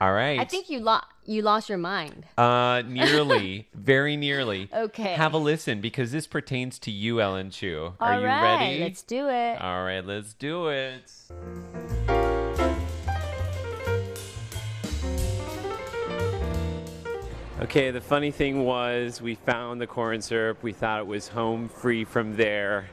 [0.02, 0.40] All right.
[0.40, 2.26] I think you lost you lost your mind.
[2.38, 4.68] Uh, nearly, very nearly.
[4.74, 5.14] Okay.
[5.14, 7.94] Have a listen because this pertains to you, Ellen Chu.
[8.00, 8.80] Are All you right, ready?
[8.80, 9.62] Let's do it.
[9.62, 11.12] All right, let's do it.
[17.62, 20.64] Okay, the funny thing was we found the corn syrup.
[20.64, 22.90] We thought it was home free from there.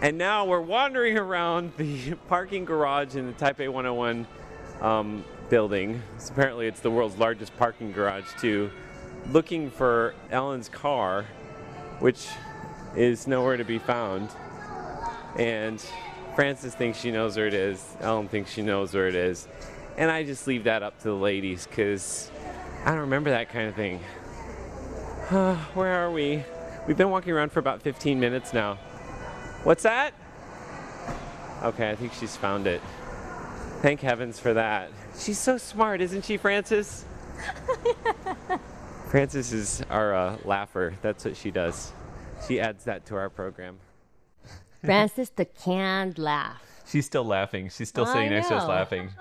[0.00, 4.28] And now we're wandering around the parking garage in the Taipei 101
[4.80, 6.02] um, building.
[6.18, 8.70] So apparently, it's the world's largest parking garage, too,
[9.30, 11.26] looking for Ellen's car,
[12.00, 12.28] which
[12.96, 14.30] is nowhere to be found.
[15.36, 15.84] And
[16.34, 17.84] Frances thinks she knows where it is.
[18.00, 19.48] Ellen thinks she knows where it is.
[19.96, 22.30] And I just leave that up to the ladies because
[22.84, 23.98] I don't remember that kind of thing.
[25.74, 26.44] where are we?
[26.86, 28.76] We've been walking around for about 15 minutes now.
[29.64, 30.14] What's that?
[31.62, 32.80] Okay, I think she's found it.
[33.82, 34.90] Thank heavens for that.
[35.18, 37.04] She's so smart, isn't she, Frances?
[39.10, 40.94] Frances is our uh, laugher.
[41.02, 41.92] That's what she does.
[42.46, 43.78] She adds that to our program.
[44.84, 46.62] Frances the canned laugh.
[46.86, 47.68] She's still laughing.
[47.68, 48.68] She's still I sitting next to us know.
[48.68, 49.10] laughing.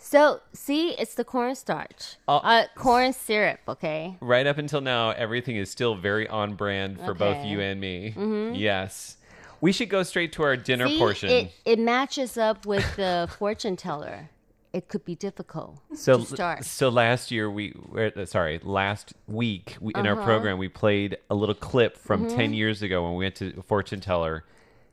[0.00, 2.16] So, see, it's the cornstarch.
[2.28, 2.36] Oh.
[2.36, 4.16] Uh, corn syrup, okay?
[4.20, 7.48] Right up until now, everything is still very on brand for both Okay.
[7.48, 8.14] you and me.
[8.16, 8.56] Mhm.
[8.56, 9.16] Yes.
[9.60, 11.30] We should go straight to our dinner See, portion.
[11.30, 14.30] It, it matches up with the fortune teller.
[14.72, 16.64] It could be difficult so, to start.
[16.64, 20.24] so last year we, uh, sorry, last week we, in our Uh-huh.
[20.24, 22.36] program we played a little clip from Mhm.
[22.36, 24.44] ten years ago when we went to fortune teller.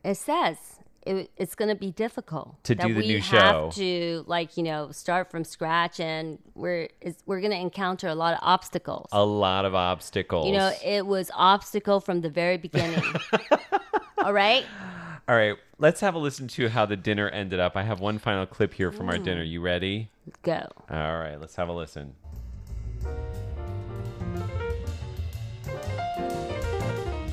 [0.02, 0.56] It says
[1.04, 3.70] it, it's going to be difficult To do the we new have show.
[3.74, 6.88] to like you know start from scratch, and we're
[7.26, 9.08] we're going to encounter a lot of obstacles.
[9.12, 10.46] A lot of obstacles.
[10.46, 13.04] You know, it was obstacle from the very beginning.
[14.24, 14.64] All right.
[15.28, 17.76] All right, let's have a listen to how the dinner ended up.
[17.76, 19.24] I have one final clip here from our Mm.
[19.24, 19.42] dinner.
[19.42, 20.08] You ready?
[20.42, 20.68] Go.
[20.88, 22.14] All right, let's have a listen.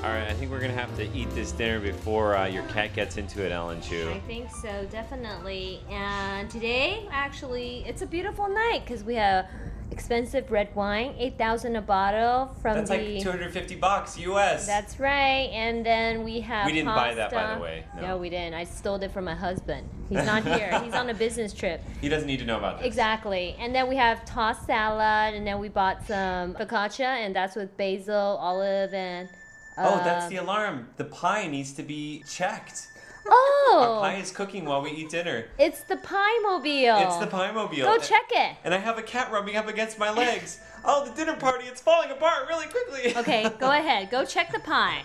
[0.04, 2.94] All right, I think we're gonna have to eat this dinner before uh, your cat
[2.94, 4.10] gets into it, Ellen Chu.
[4.12, 5.80] I think so, definitely.
[5.90, 9.46] And today, actually, it's a beautiful night because we have
[9.94, 12.98] expensive red wine, eight thousand a bottle from That's the.
[12.98, 14.66] like 250 bucks US.
[14.66, 15.50] That's right.
[15.54, 16.66] And then we have.
[16.66, 17.86] We didn't buy that, by the way.
[17.96, 18.02] No.
[18.02, 18.18] No.
[18.18, 18.56] we didn't.
[18.56, 19.88] I stole it from my husband.
[20.10, 20.80] He's not here.
[20.84, 21.82] He's on a business trip.
[22.02, 22.88] He doesn't need to know about this.
[22.88, 23.56] Exactly.
[23.60, 27.76] And then we have tossed salad, and then we bought some focaccia, and that's with
[27.78, 29.30] basil, olive, and.
[29.78, 30.90] Oh, that's uh, the alarm.
[30.98, 32.88] The pie needs to be checked.
[33.28, 34.02] Oh!
[34.04, 35.46] Our pie is cooking while we eat dinner.
[35.58, 36.98] It's the pie mobile.
[36.98, 37.84] It's the pie mobile.
[37.86, 38.58] Go check it.
[38.64, 40.60] And I have a cat rubbing up against my legs.
[40.86, 43.16] oh, the dinner party, it's falling apart really quickly.
[43.16, 44.10] Okay, go ahead.
[44.10, 45.04] Go check the pie.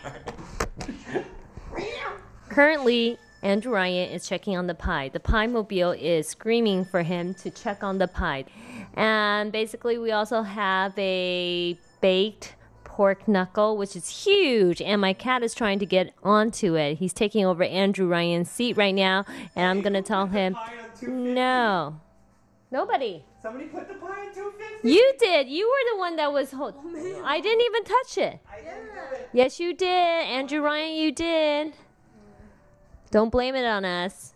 [2.49, 5.11] Currently, Andrew Ryan is checking on the pie.
[5.11, 8.47] The pie mobile is screaming for him to check on the pie.
[8.95, 12.55] And basically, we also have a baked
[12.99, 14.83] pork knuckle, which is huge.
[14.83, 16.99] And my cat is trying to get onto it.
[16.99, 19.25] He's taking over Andrew Ryan's seat right now.
[19.55, 20.57] And I'm going to tell him,
[21.01, 22.01] no.
[22.73, 23.23] Nobody.
[23.41, 24.89] Somebody put the pie in 250.
[24.89, 25.49] You did.
[25.49, 26.51] You were the one that was.
[26.51, 28.41] Ho- oh, I didn't even touch it.
[29.33, 29.87] Yes, you did.
[29.87, 31.75] Andrew Ryan, you did.
[33.13, 34.35] Don't blame it on us.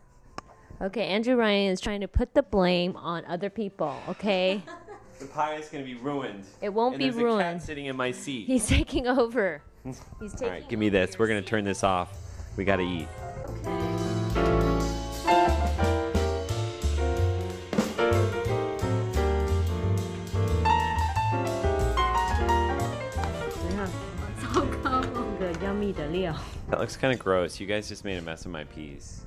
[0.81, 4.63] Okay, Andrew Ryan is trying to put the blame on other people, okay?
[5.23, 6.43] The pie is going to be ruined.
[6.61, 7.61] It won't And be there's a ruined.
[7.61, 8.49] cat sitting in my seat.
[8.49, 9.63] He's taking over.
[9.85, 11.17] He's taking right, give me this.
[11.17, 12.13] We're going to turn this off.
[12.57, 13.07] We got to eat.
[26.69, 27.61] That looks kind of gross.
[27.61, 29.25] You guys just made a mess of my peas.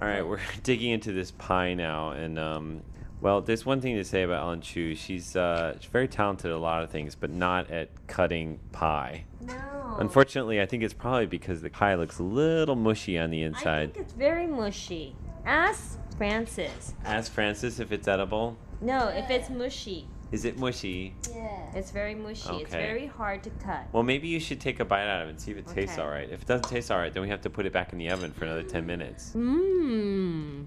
[0.00, 2.82] All right, we're digging into this pie now, and um,
[3.20, 4.94] well, there's one thing to say about Ellen Chu.
[4.94, 9.24] She's uh, she's very talented at a lot of things, but not at cutting pie.
[9.40, 9.54] No.
[9.98, 13.90] Unfortunately, I think it's probably because the pie looks a little mushy on the inside.
[13.90, 15.16] I think it's very mushy.
[15.44, 16.94] Ask Frances.
[17.04, 18.56] Ask Frances if it's edible.
[18.80, 20.06] No, if it's mushy.
[20.30, 21.14] Is it mushy?
[21.34, 21.72] Yeah.
[21.74, 22.50] It's very mushy.
[22.50, 22.62] Okay.
[22.62, 23.86] It's very hard to cut.
[23.92, 25.94] Well, maybe you should take a bite out of it and see if it tastes
[25.94, 26.02] Okay.
[26.02, 26.28] all right.
[26.30, 28.10] If it doesn't taste all right, then we have to put it back in the
[28.10, 29.32] oven for another 10 minutes.
[29.34, 30.66] Mmm.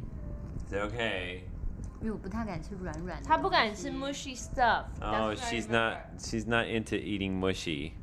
[0.65, 1.43] Is it okay?
[2.00, 3.28] 因为我不太敢吃软软的。
[3.28, 4.84] 他不敢吃 mushy stuff.
[5.00, 5.72] Oh, That's what I she's remember.
[5.72, 7.94] not she's not into eating mushy.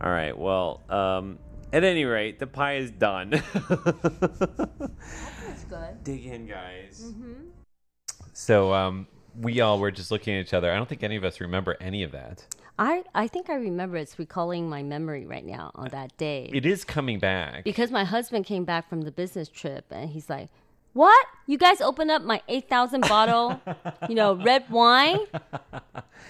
[0.00, 0.36] All right.
[0.36, 1.38] Well, um
[1.72, 3.30] at any rate, the pie is done.
[3.30, 3.42] That's
[5.68, 6.04] good.
[6.04, 7.02] Dig in, guys.
[7.04, 7.48] Mm-hmm.
[8.32, 9.06] So, um
[9.40, 10.70] we all were just looking at each other.
[10.72, 12.46] I don't think any of us remember any of that.
[12.78, 16.50] I, I think I remember it's recalling my memory right now on that day.
[16.52, 17.62] It is coming back.
[17.64, 20.48] Because my husband came back from the business trip and he's like,
[20.93, 21.25] what?
[21.45, 23.61] You guys opened up my 8,000 bottle,
[24.07, 25.19] you know, red wine?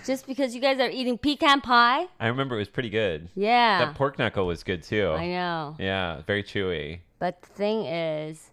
[0.06, 2.08] Just because you guys are eating pecan pie?
[2.20, 3.30] I remember it was pretty good.
[3.36, 3.86] Yeah.
[3.86, 5.12] That pork knuckle was good too.
[5.12, 5.76] I know.
[5.80, 7.00] Yeah, very chewy.
[7.20, 8.50] But the thing is,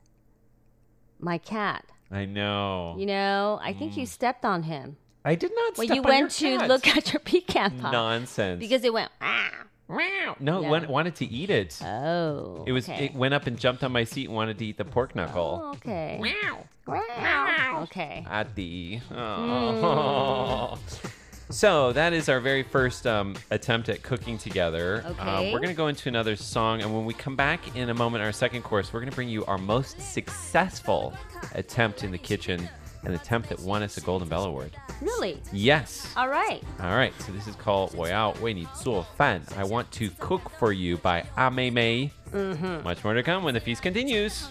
[1.18, 2.96] my cat, I know.
[2.98, 4.08] you know, I think you mm.
[4.08, 4.96] stepped on him.
[5.24, 6.68] I did not When you went to cat.
[6.68, 7.90] look at your pecan pie.
[7.90, 8.60] Nonsense.
[8.60, 9.50] Because it went, ah.
[9.88, 10.62] No, it No.
[10.62, 11.80] went- wanted to eat it.
[11.82, 12.64] Oh.
[12.66, 12.88] It was.
[12.88, 13.06] okay.
[13.06, 15.60] It went up and jumped on my seat and wanted to eat the pork knuckle.
[15.64, 16.20] Oh, okay.
[16.86, 17.82] Wow.
[17.84, 18.24] Okay.
[18.28, 19.00] Adi.
[19.10, 19.16] Mm.
[19.18, 20.78] Oh.
[21.48, 25.04] So that is our very first um, attempt at cooking together.
[25.06, 25.52] Uh, Okay.
[25.52, 28.24] we're going to go into another song, and when we come back in a moment,
[28.24, 31.14] our second course, we're going to bring you our most successful
[31.54, 32.68] attempt in the kitchen,
[33.05, 34.71] an attempt that won us a Golden Bell Award.
[35.01, 35.41] Really?
[35.51, 36.11] Yes.
[36.15, 36.63] All right.
[36.79, 39.41] All right, so this is called 我要为你做饭.
[39.57, 42.11] I want to cook for you by Ah Mei Mei.
[42.31, 42.83] Mm-hmm.
[42.83, 44.47] Much more to come when the feast continues.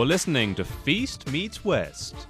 [0.00, 2.26] You're listening to Feast Meets West.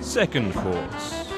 [0.00, 1.28] Second course.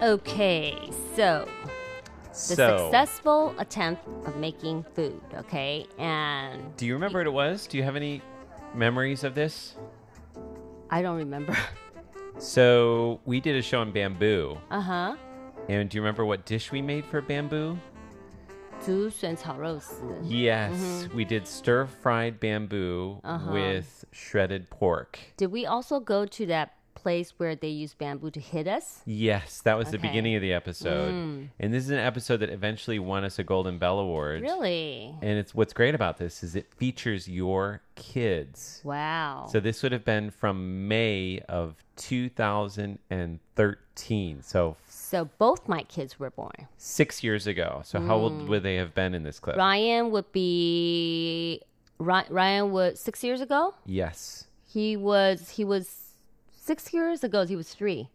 [0.00, 0.78] Okay,
[1.14, 1.46] so
[2.30, 5.84] the So- successful attempt of making food, okay?
[5.98, 7.66] And Do you remember what it was?
[7.66, 8.22] Do you have any
[8.74, 9.74] memories of this?
[10.88, 11.54] I don't remember.
[12.38, 14.56] So we did a show on bamboo.
[14.70, 15.16] Uh huh.
[15.68, 17.78] And do you remember what dish we made for bamboo?
[20.22, 21.16] Yes, mm-hmm.
[21.16, 23.52] we did stir fried bamboo uh-huh.
[23.52, 25.18] with shredded pork.
[25.36, 29.02] Did we also go to that place where they use bamboo to hit us?
[29.04, 29.98] Yes, that was okay.
[29.98, 31.12] the beginning of the episode.
[31.12, 31.48] Mm.
[31.60, 34.42] And this is an episode that eventually won us a Golden Bell Award.
[34.42, 35.14] Really?
[35.20, 38.80] And it's what's great about this is it features your kids.
[38.84, 39.46] Wow.
[39.50, 44.42] So this would have been from May of 2013.
[44.42, 44.76] So
[45.14, 46.66] so both my kids were born.
[46.76, 47.82] six years ago.
[47.84, 48.48] So how old Mm.
[48.48, 49.56] would they have been in this clip?
[49.56, 51.60] Ryan would be
[52.00, 53.74] Ry- Ryan was 6 years ago.
[53.86, 54.48] Yes.
[54.66, 56.14] He was he was
[56.56, 58.08] 6 years ago he was 3.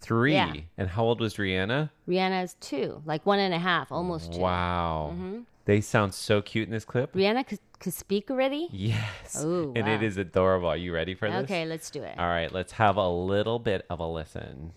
[0.00, 0.32] Three.
[0.32, 0.54] Yeah.
[0.78, 1.90] And how old was Rihanna?
[2.08, 4.40] Rihanna is 2, like one and a half, almost 2.
[4.40, 5.12] Wow.
[5.14, 5.44] Mhm.
[5.66, 7.12] They sound so cute in this clip.
[7.12, 8.68] Rihanna could, could speak already?
[8.72, 9.36] Yes.
[9.44, 10.06] Oh, and it wow.
[10.06, 10.68] is adorable.
[10.68, 11.44] Are you ready for this?
[11.44, 12.16] Okay, let's do it.
[12.18, 14.72] All right, let's have a little bit of a listen.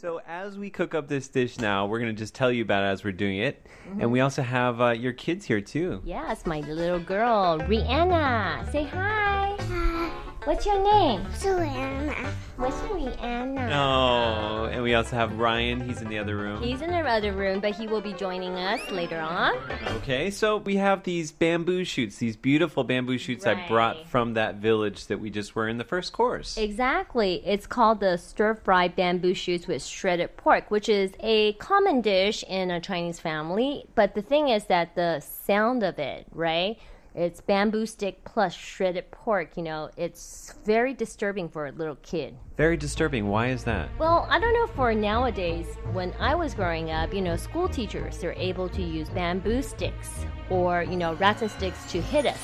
[0.00, 2.84] So, as we cook up this dish now, we're going to just tell you about
[2.84, 3.66] it as we're doing it.
[3.88, 4.02] Mm-hmm.
[4.02, 6.00] And we also have uh, your kids here, too.
[6.04, 8.70] Yes, my little girl, Rihanna.
[8.70, 9.56] Say hi.
[9.58, 10.27] Hi.
[10.44, 11.24] What's your name?
[11.24, 12.26] Rihanna.
[12.56, 13.70] What's Rihanna?
[13.72, 15.80] Oh, and we also have Ryan.
[15.80, 16.62] He's in the other room.
[16.62, 19.56] He's in the other room, but he will be joining us later on.
[19.98, 24.56] Okay, so we have these bamboo shoots, these beautiful bamboo shoots I brought from that
[24.56, 26.56] village that we just were in the first course.
[26.56, 27.42] Exactly.
[27.44, 32.42] It's called the stir fried bamboo shoots with shredded pork, which is a common dish
[32.48, 33.84] in a Chinese family.
[33.94, 36.78] But the thing is that the sound of it, right?
[37.18, 42.36] It's bamboo stick plus shredded pork, you know, it's very disturbing for a little kid.
[42.56, 43.26] Very disturbing.
[43.26, 43.88] Why is that?
[43.98, 45.66] Well, I don't know for nowadays.
[45.92, 50.26] When I was growing up, you know, school teachers they're able to use bamboo sticks
[50.48, 52.38] or you know rattan sticks to hit us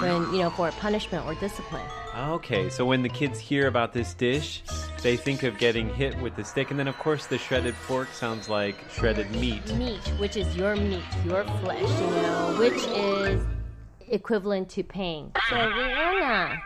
[0.00, 1.84] when you know for punishment or discipline.
[2.16, 4.62] Okay, so when the kids hear about this dish,
[5.02, 6.70] they think of getting hit with the stick.
[6.70, 9.66] And then, of course, the shredded pork sounds like shredded meat.
[9.74, 13.42] Meat, which is your meat, your flesh, you know, which is
[14.11, 15.31] equivalent to pain.
[15.49, 16.59] So Rihanna,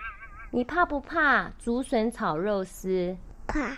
[0.51, 3.15] 你怕不怕竹笋炒肉丝？
[3.47, 3.77] 怕。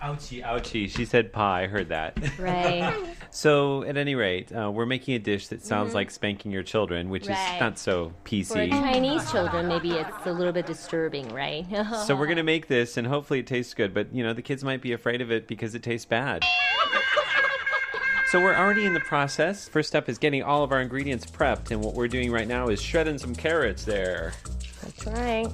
[0.00, 0.88] Ouchie, ouchie.
[0.88, 1.64] She said pie.
[1.64, 2.14] I heard that.
[2.38, 2.94] Right.
[3.30, 5.94] so, at any rate, uh, we're making a dish that sounds Mhm.
[5.94, 7.54] like spanking your children, which Right.
[7.56, 8.70] is not so For PC.
[8.70, 11.66] Chinese children, maybe it's a little bit disturbing, right?
[12.06, 13.92] So we're gonna make this, and hopefully it tastes good.
[13.92, 16.44] But you know, the kids might be afraid of it because it tastes bad.
[18.33, 19.69] So we're already in the process.
[19.69, 22.69] First step is getting all of our ingredients prepped, and what we're doing right now
[22.69, 24.33] is shredding some carrots there.
[24.81, 25.47] That's right.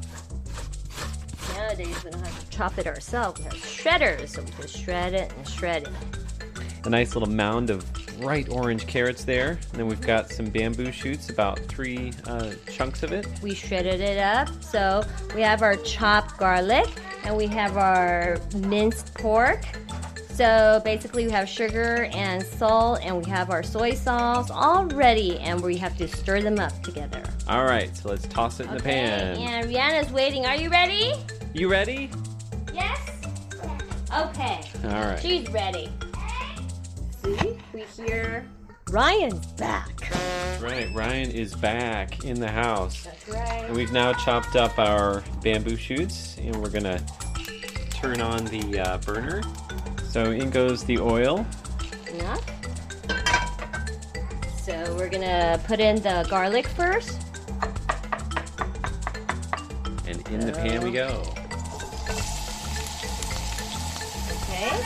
[1.56, 3.38] Nowadays, we don't have to chop it ourselves.
[3.42, 6.86] We have shredders, so we can shred it and shred it.
[6.86, 7.86] A nice little mound of
[8.18, 9.60] bright orange carrots there.
[9.72, 13.28] And then we've got some bamboo shoots, about three uh, chunks of it.
[13.44, 14.64] We shredded it up.
[14.64, 15.04] So
[15.36, 16.88] we have our chopped garlic
[17.26, 19.66] and we have our minced pork.
[20.40, 25.38] So basically, we have sugar and salt, and we have our soy sauce all ready,
[25.40, 27.22] and we have to stir them up together.
[27.50, 29.36] All right, so let's toss it in the pan.
[29.36, 30.46] And Rihanna's waiting.
[30.46, 31.12] Are you ready?
[31.54, 32.10] You ready?
[32.74, 33.22] Yes.
[34.18, 34.62] Okay.
[34.86, 35.20] All right.
[35.20, 35.90] She's ready.
[37.22, 38.48] See, we hear
[38.92, 40.10] Ryan's back.
[40.62, 40.88] Right.
[40.94, 43.04] Ryan is back in the house.
[43.04, 43.66] That's right.
[43.66, 47.06] And we've now chopped up our bamboo shoots, and we're gonna
[47.92, 49.42] turn on the uh, burner.
[50.10, 51.45] So in goes the oil.
[52.12, 52.36] Yeah.
[54.64, 57.22] So we're gonna put in the garlic first.
[60.07, 61.24] And in the pan we go.
[64.41, 64.84] Okay.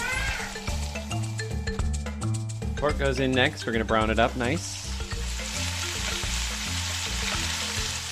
[2.75, 3.65] Pork goes in next.
[3.65, 4.83] We're gonna brown it up nice.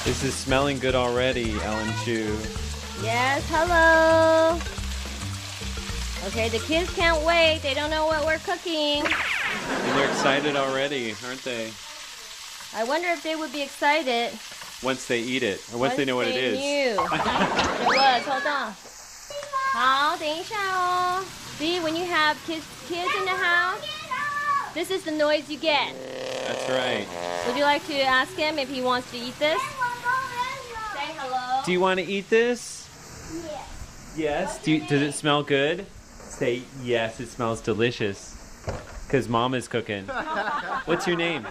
[0.05, 2.37] This is smelling good already, Ellen Chu.
[3.03, 3.45] Yes.
[3.49, 4.80] Hello.
[6.26, 7.60] Okay, the kids can't wait.
[7.62, 9.04] They don't know what we're cooking.
[9.04, 11.70] And they're excited already, aren't they?
[12.74, 14.32] I wonder if they would be excited.
[14.82, 16.58] Once they eat it, or once, they know what it is.
[16.58, 17.20] Knew what
[17.80, 18.22] it was.
[18.26, 18.74] Hold on.
[19.72, 21.22] 好，等一下哦。
[21.58, 23.80] See, when you have kids, kids in the house,
[24.74, 25.94] this is the noise you get.
[26.46, 27.06] That's right.
[27.46, 29.60] Would you like to ask him if he wants to eat this?
[29.60, 31.62] Say hello.
[31.64, 32.88] Do you want to eat this?
[34.16, 34.58] Yes.
[34.62, 35.86] Do you, does it smell good?
[36.41, 37.19] Say yes.
[37.19, 38.65] It smells delicious.
[39.09, 40.05] Cause mom is cooking.
[40.85, 41.47] What's your name?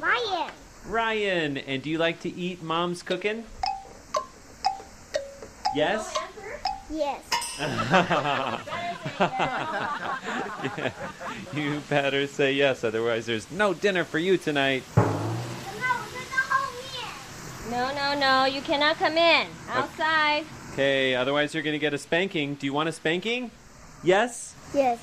[0.00, 0.52] Ryan.
[0.86, 3.42] Ryan, and do you like to eat mom's cooking?
[5.74, 6.16] Yes?
[6.88, 7.20] Yes.
[7.58, 8.60] Yeah,
[11.52, 14.84] you better say yes, otherwise there's no dinner for you tonight.
[17.68, 18.44] No, no, no.
[18.44, 19.48] You cannot come in.
[19.68, 20.44] Outside.
[20.74, 22.54] Okay, otherwise you're gonna get a spanking.
[22.54, 23.50] Do you want a spanking?
[24.02, 24.54] Yes?
[24.74, 24.98] Yes.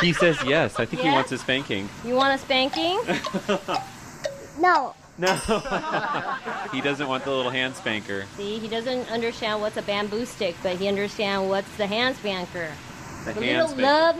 [0.00, 0.78] He says yes.
[0.80, 1.88] I think he wants a spanking.
[2.04, 2.98] You want a spanking?
[4.56, 4.94] No.
[5.18, 5.34] No.
[6.72, 8.24] he doesn't want the little hand spanker.
[8.36, 12.68] See, he doesn't understand what's a bamboo stick, but he understands what's the hand spanker.
[13.24, 13.82] The The hand little spanker.
[13.82, 14.16] love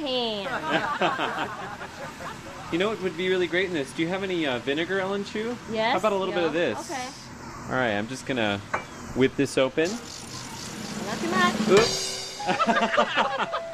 [1.00, 1.50] hand.
[2.72, 3.92] You know what would be really great in this?
[3.92, 5.56] Do you have any uh, vinegar, Ellen Chu?
[5.70, 5.92] Yes.
[5.92, 6.90] How about a little bit of this?
[6.90, 7.06] Okay.
[7.66, 8.58] All right, I'm just gonna
[9.14, 9.88] whip this open.
[11.06, 11.78] Not too much.
[11.78, 13.70] Oops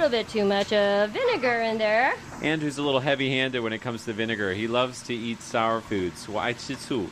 [0.00, 2.14] little bit too much uh, vinegar in there.
[2.42, 4.52] Andrew's a little heavy-handed when it comes to vinegar.
[4.52, 6.28] He loves to eat sour foods.
[6.30, 7.06] 我爱吃醋.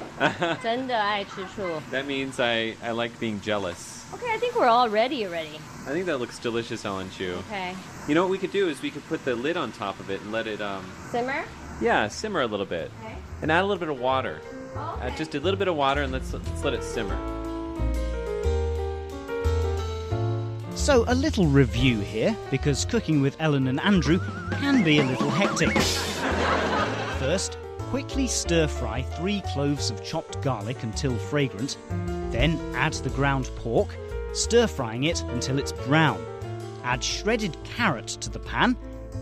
[0.63, 1.81] 真的爱吃醋.
[1.91, 4.05] that means I, I like being jealous.
[4.15, 5.59] Okay, I think we're all ready already.
[5.87, 7.35] I think that looks delicious, Ellen Chu.
[7.49, 7.75] Okay.
[8.09, 10.09] You know what we could do is we could put the lid on top of
[10.11, 11.45] it and let it, um, Simmer.
[11.81, 12.91] yeah, simmer a little bit.
[13.03, 13.17] Okay.
[13.43, 14.41] And add a little bit of water.
[14.77, 17.17] Oh, Add just a little bit of water and let's, let's let it simmer.
[20.80, 24.18] So, a little review here, because cooking with Ellen and Andrew
[24.54, 25.78] can be a little hectic.
[27.20, 27.58] First,
[27.90, 31.78] quickly stir fry three cloves of chopped garlic until fragrant.
[32.32, 33.90] Then add the ground pork,
[34.32, 36.26] stir frying it until it's brown.
[36.86, 38.78] Add shredded carrot to the pan,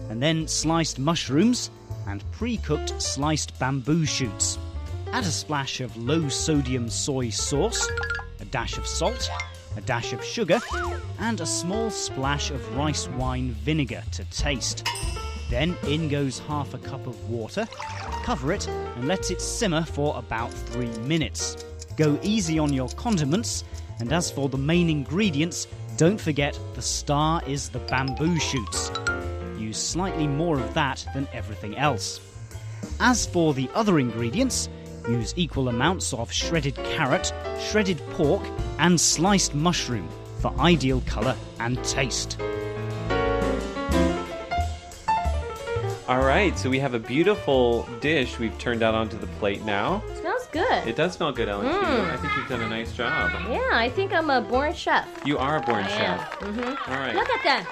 [0.09, 1.71] and then sliced mushrooms
[2.05, 4.59] and pre cooked sliced bamboo shoots.
[5.11, 7.89] Add a splash of low sodium soy sauce,
[8.39, 9.29] a dash of salt,
[9.77, 10.59] a dash of sugar,
[11.19, 14.85] and a small splash of rice wine vinegar to taste.
[15.49, 17.67] Then in goes half a cup of water,
[18.23, 21.63] cover it, and let it simmer for about three minutes.
[21.95, 23.63] Go easy on your condiments,
[23.99, 28.91] and as for the main ingredients, don't forget the star is the bamboo shoots.
[29.57, 32.19] Use slightly more of that than everything else.
[32.99, 34.69] As for the other ingredients,
[35.08, 38.42] use equal amounts of shredded carrot, shredded pork,
[38.78, 40.08] and sliced mushroom
[40.40, 42.38] for ideal colour and taste.
[46.08, 50.02] All right, so we have a beautiful dish we've turned out onto the plate now.
[50.20, 50.86] Smells good.
[50.86, 51.70] It does smell good, Ellen.
[51.72, 51.78] Chu.
[51.78, 52.10] Mm.
[52.10, 53.30] I think you've done a nice job.
[53.48, 55.08] Yeah, I think I'm a born chef.
[55.24, 56.42] You are a born I chef.
[56.42, 56.54] am.
[56.54, 56.92] Mm-hmm.
[56.92, 57.14] All right.
[57.14, 57.64] Look at that.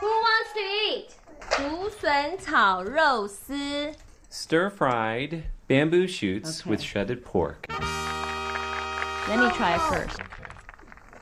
[0.00, 1.16] Who wants to eat?
[1.50, 3.92] 竹笋炒肉丝.
[4.28, 6.70] Stir fried bamboo shoots Okay.
[6.70, 7.66] with shredded pork.
[9.28, 10.18] Let me try it first.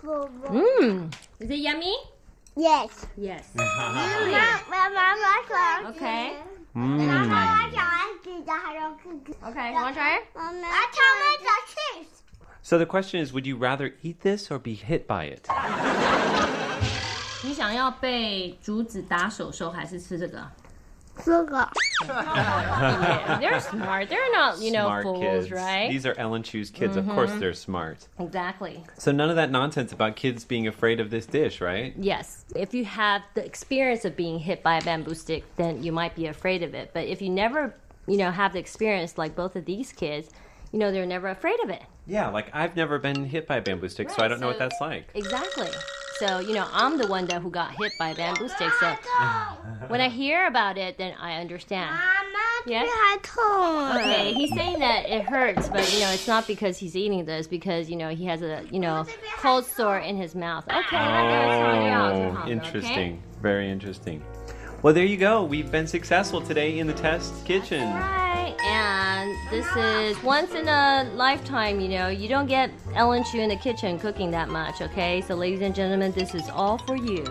[0.04, 1.12] Mmm.
[1.40, 1.94] Is it yummy?
[2.56, 3.06] Yes.
[3.16, 3.50] Yes.
[3.54, 4.34] Really?
[5.94, 6.36] Okay.
[6.74, 7.00] Mm.
[9.48, 10.24] Okay, you want to try it?
[12.62, 15.46] So the question is, would you rather eat this or be hit by it?
[17.44, 20.44] 你想要被竹子打手手还是吃这个？
[21.23, 21.67] 这个。
[22.05, 24.09] Yeah, they're smart.
[24.09, 25.51] They're not, you know, smart fools, kids.
[25.51, 25.89] right?
[25.89, 26.95] These are Ellen Chu's kids.
[26.95, 27.39] Of course Mhm.
[27.39, 28.07] they're smart.
[28.19, 28.83] Exactly.
[28.97, 31.93] So none of that nonsense about kids being afraid of this dish, right?
[31.97, 32.45] Yes.
[32.55, 36.15] If you have the experience of being hit by a bamboo stick, then you might
[36.15, 36.91] be afraid of it.
[36.93, 37.73] But if you never,
[38.07, 40.29] you know, have the experience like both of these kids,
[40.71, 41.83] you know, they're never afraid of it.
[42.07, 44.59] Yeah, like I've never been hit by a bamboo stick, so I don't know what
[44.59, 45.07] that's like.
[45.13, 45.69] Exactly.
[46.19, 48.71] So, you know, I'm the one that who got hit by a bamboo stick.
[48.79, 48.87] So
[49.87, 51.95] when I hear about it, then I understand.
[52.65, 52.89] Yes?
[53.97, 57.45] Okay, he's saying that it hurts, but you know, it's not because he's eating this,
[57.45, 59.05] because you know he has a you know
[59.39, 60.63] cold sore in his mouth.
[60.69, 60.97] Okay,
[62.45, 63.21] Oh, interesting.
[63.41, 64.23] Very interesting.
[64.81, 65.43] Well, there you go.
[65.43, 67.83] We've been successful today in the test kitchen.
[67.83, 69.12] Right, and
[69.49, 71.79] this is once in a lifetime.
[71.79, 74.81] You know, you don't get Ellen Chu in the kitchen cooking that much.
[74.81, 77.25] Okay, so ladies and gentlemen, this is all for you.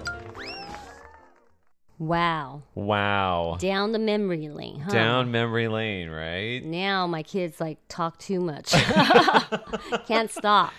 [1.98, 3.58] Wow, Wow.
[3.60, 4.90] down the memory lane, huh?
[4.90, 6.60] Down memory lane, right?
[6.64, 8.72] Now my kids like talk too much.
[10.08, 10.72] Can't stop.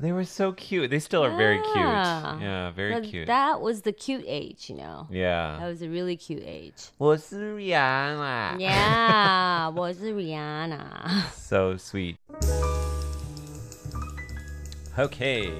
[0.00, 0.90] They were so cute.
[0.90, 1.76] They still are very cute.
[1.76, 2.70] Yeah.
[2.70, 3.26] Very But cute.
[3.26, 5.08] That was the cute age, you know.
[5.10, 6.74] Yeah, That was a really cute age.
[7.00, 8.60] Was Rihanna?
[8.60, 11.32] Yeah, was Rihanna.
[11.32, 12.16] So sweet.
[14.96, 15.52] Okay.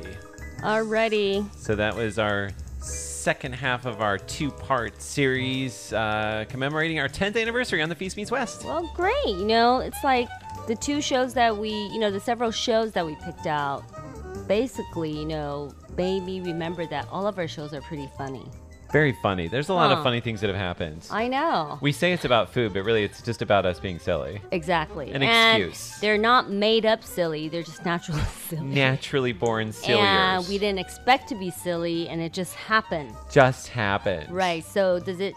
[0.60, 1.52] Alrighty.
[1.56, 7.40] So that was our second half of our two part series uh, commemorating our 10th
[7.40, 8.64] anniversary on the Feast Meets West.
[8.64, 9.14] Well, great.
[9.26, 10.28] You know, it's like
[10.68, 13.82] the two shows that we, you know, the several shows that we picked out
[14.46, 18.46] Basically, you know, made me remember that all of our shows are pretty funny.
[18.90, 19.48] Very funny.
[19.48, 20.04] There's a lot of Huh.
[20.04, 21.06] funny things that have happened.
[21.10, 21.76] I know.
[21.82, 24.40] We say it's about food, but really it's just about us being silly.
[24.50, 25.10] Exactly.
[25.12, 26.00] An and excuse.
[26.00, 27.50] They're not made up silly.
[27.50, 28.62] They're just naturally silly.
[28.66, 30.06] Naturally born silliers.
[30.08, 33.12] And we didn't expect to be silly, and it just happened.
[33.30, 34.30] just happened.
[34.30, 34.64] Right.
[34.64, 35.34] So does it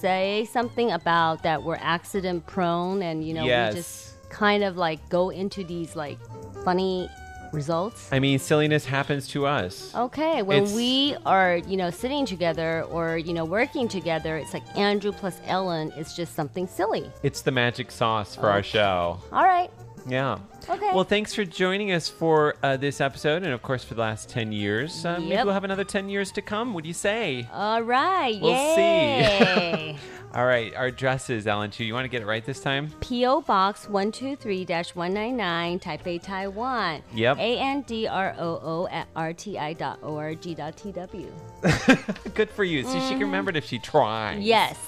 [0.00, 3.74] say something about that we're accident prone, and you know Yes.
[3.74, 6.18] we just kind of like go into these like
[6.64, 7.08] funny
[7.52, 8.08] results?
[8.12, 9.94] I mean, silliness happens to us.
[9.94, 14.52] Okay, when It's- we are, you know, sitting together or, you know, working together, it's
[14.54, 17.10] like Andrew plus Ellen is just something silly.
[17.22, 19.18] It's the magic sauce for our show.
[19.32, 19.70] All right.
[20.06, 20.38] Yeah.
[20.70, 20.90] Okay.
[20.94, 24.28] Well, thanks for joining us for uh, this episode, and of course for the last
[24.30, 25.04] ten years.
[25.04, 25.44] Uh, Maybe Yep.
[25.44, 26.72] we'll have another ten years to come.
[26.72, 27.46] What do you say?
[27.52, 28.38] All right.
[28.40, 29.96] We'll Yay.
[29.96, 29.98] see.
[30.34, 31.84] All right, our address is Ellen Chu.
[31.84, 32.90] You want to get it right this time?
[33.00, 33.40] P.O.
[33.40, 37.02] Box 123 199, Taipei, Taiwan.
[37.14, 37.38] Yep.
[37.38, 39.08] A N D R O O at
[39.38, 41.32] t-w
[42.34, 42.82] Good for you.
[42.82, 42.98] So mm-hmm.
[42.98, 43.20] she can mm-hmm.
[43.22, 44.40] remember it if she tries.
[44.40, 44.78] Yes.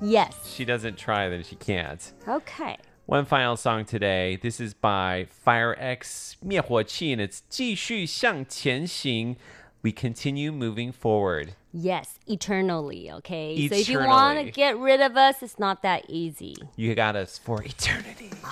[0.00, 0.48] Yes.
[0.48, 2.12] She doesn't try, then she can't.
[2.28, 2.76] Okay.
[3.06, 4.38] One final song today.
[4.40, 9.36] This is by Fire EX 灭火器, and it's 继续向前行。
[9.82, 11.54] We continue moving forward.
[11.72, 13.68] Yes, eternally, okay?
[13.68, 16.56] So if you want to get rid of us, it's not that easy.
[16.76, 18.30] You got us for eternity.
[18.44, 18.50] All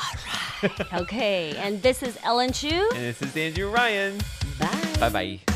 [0.63, 0.95] right.
[1.03, 2.91] okay, and this is Ellen Chu.
[2.95, 4.19] And this is Andrew Ryan.
[4.59, 4.95] Bye.
[5.01, 5.56] Bye bye.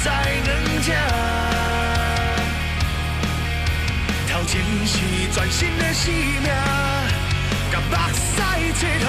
[0.00, 0.08] 袂搁再
[0.44, 0.48] 软
[0.82, 0.88] 这。
[4.32, 4.50] 头前
[4.86, 4.96] 是
[5.30, 6.48] 全新的生命，
[7.70, 8.42] 甲目屎
[8.78, 9.08] 切互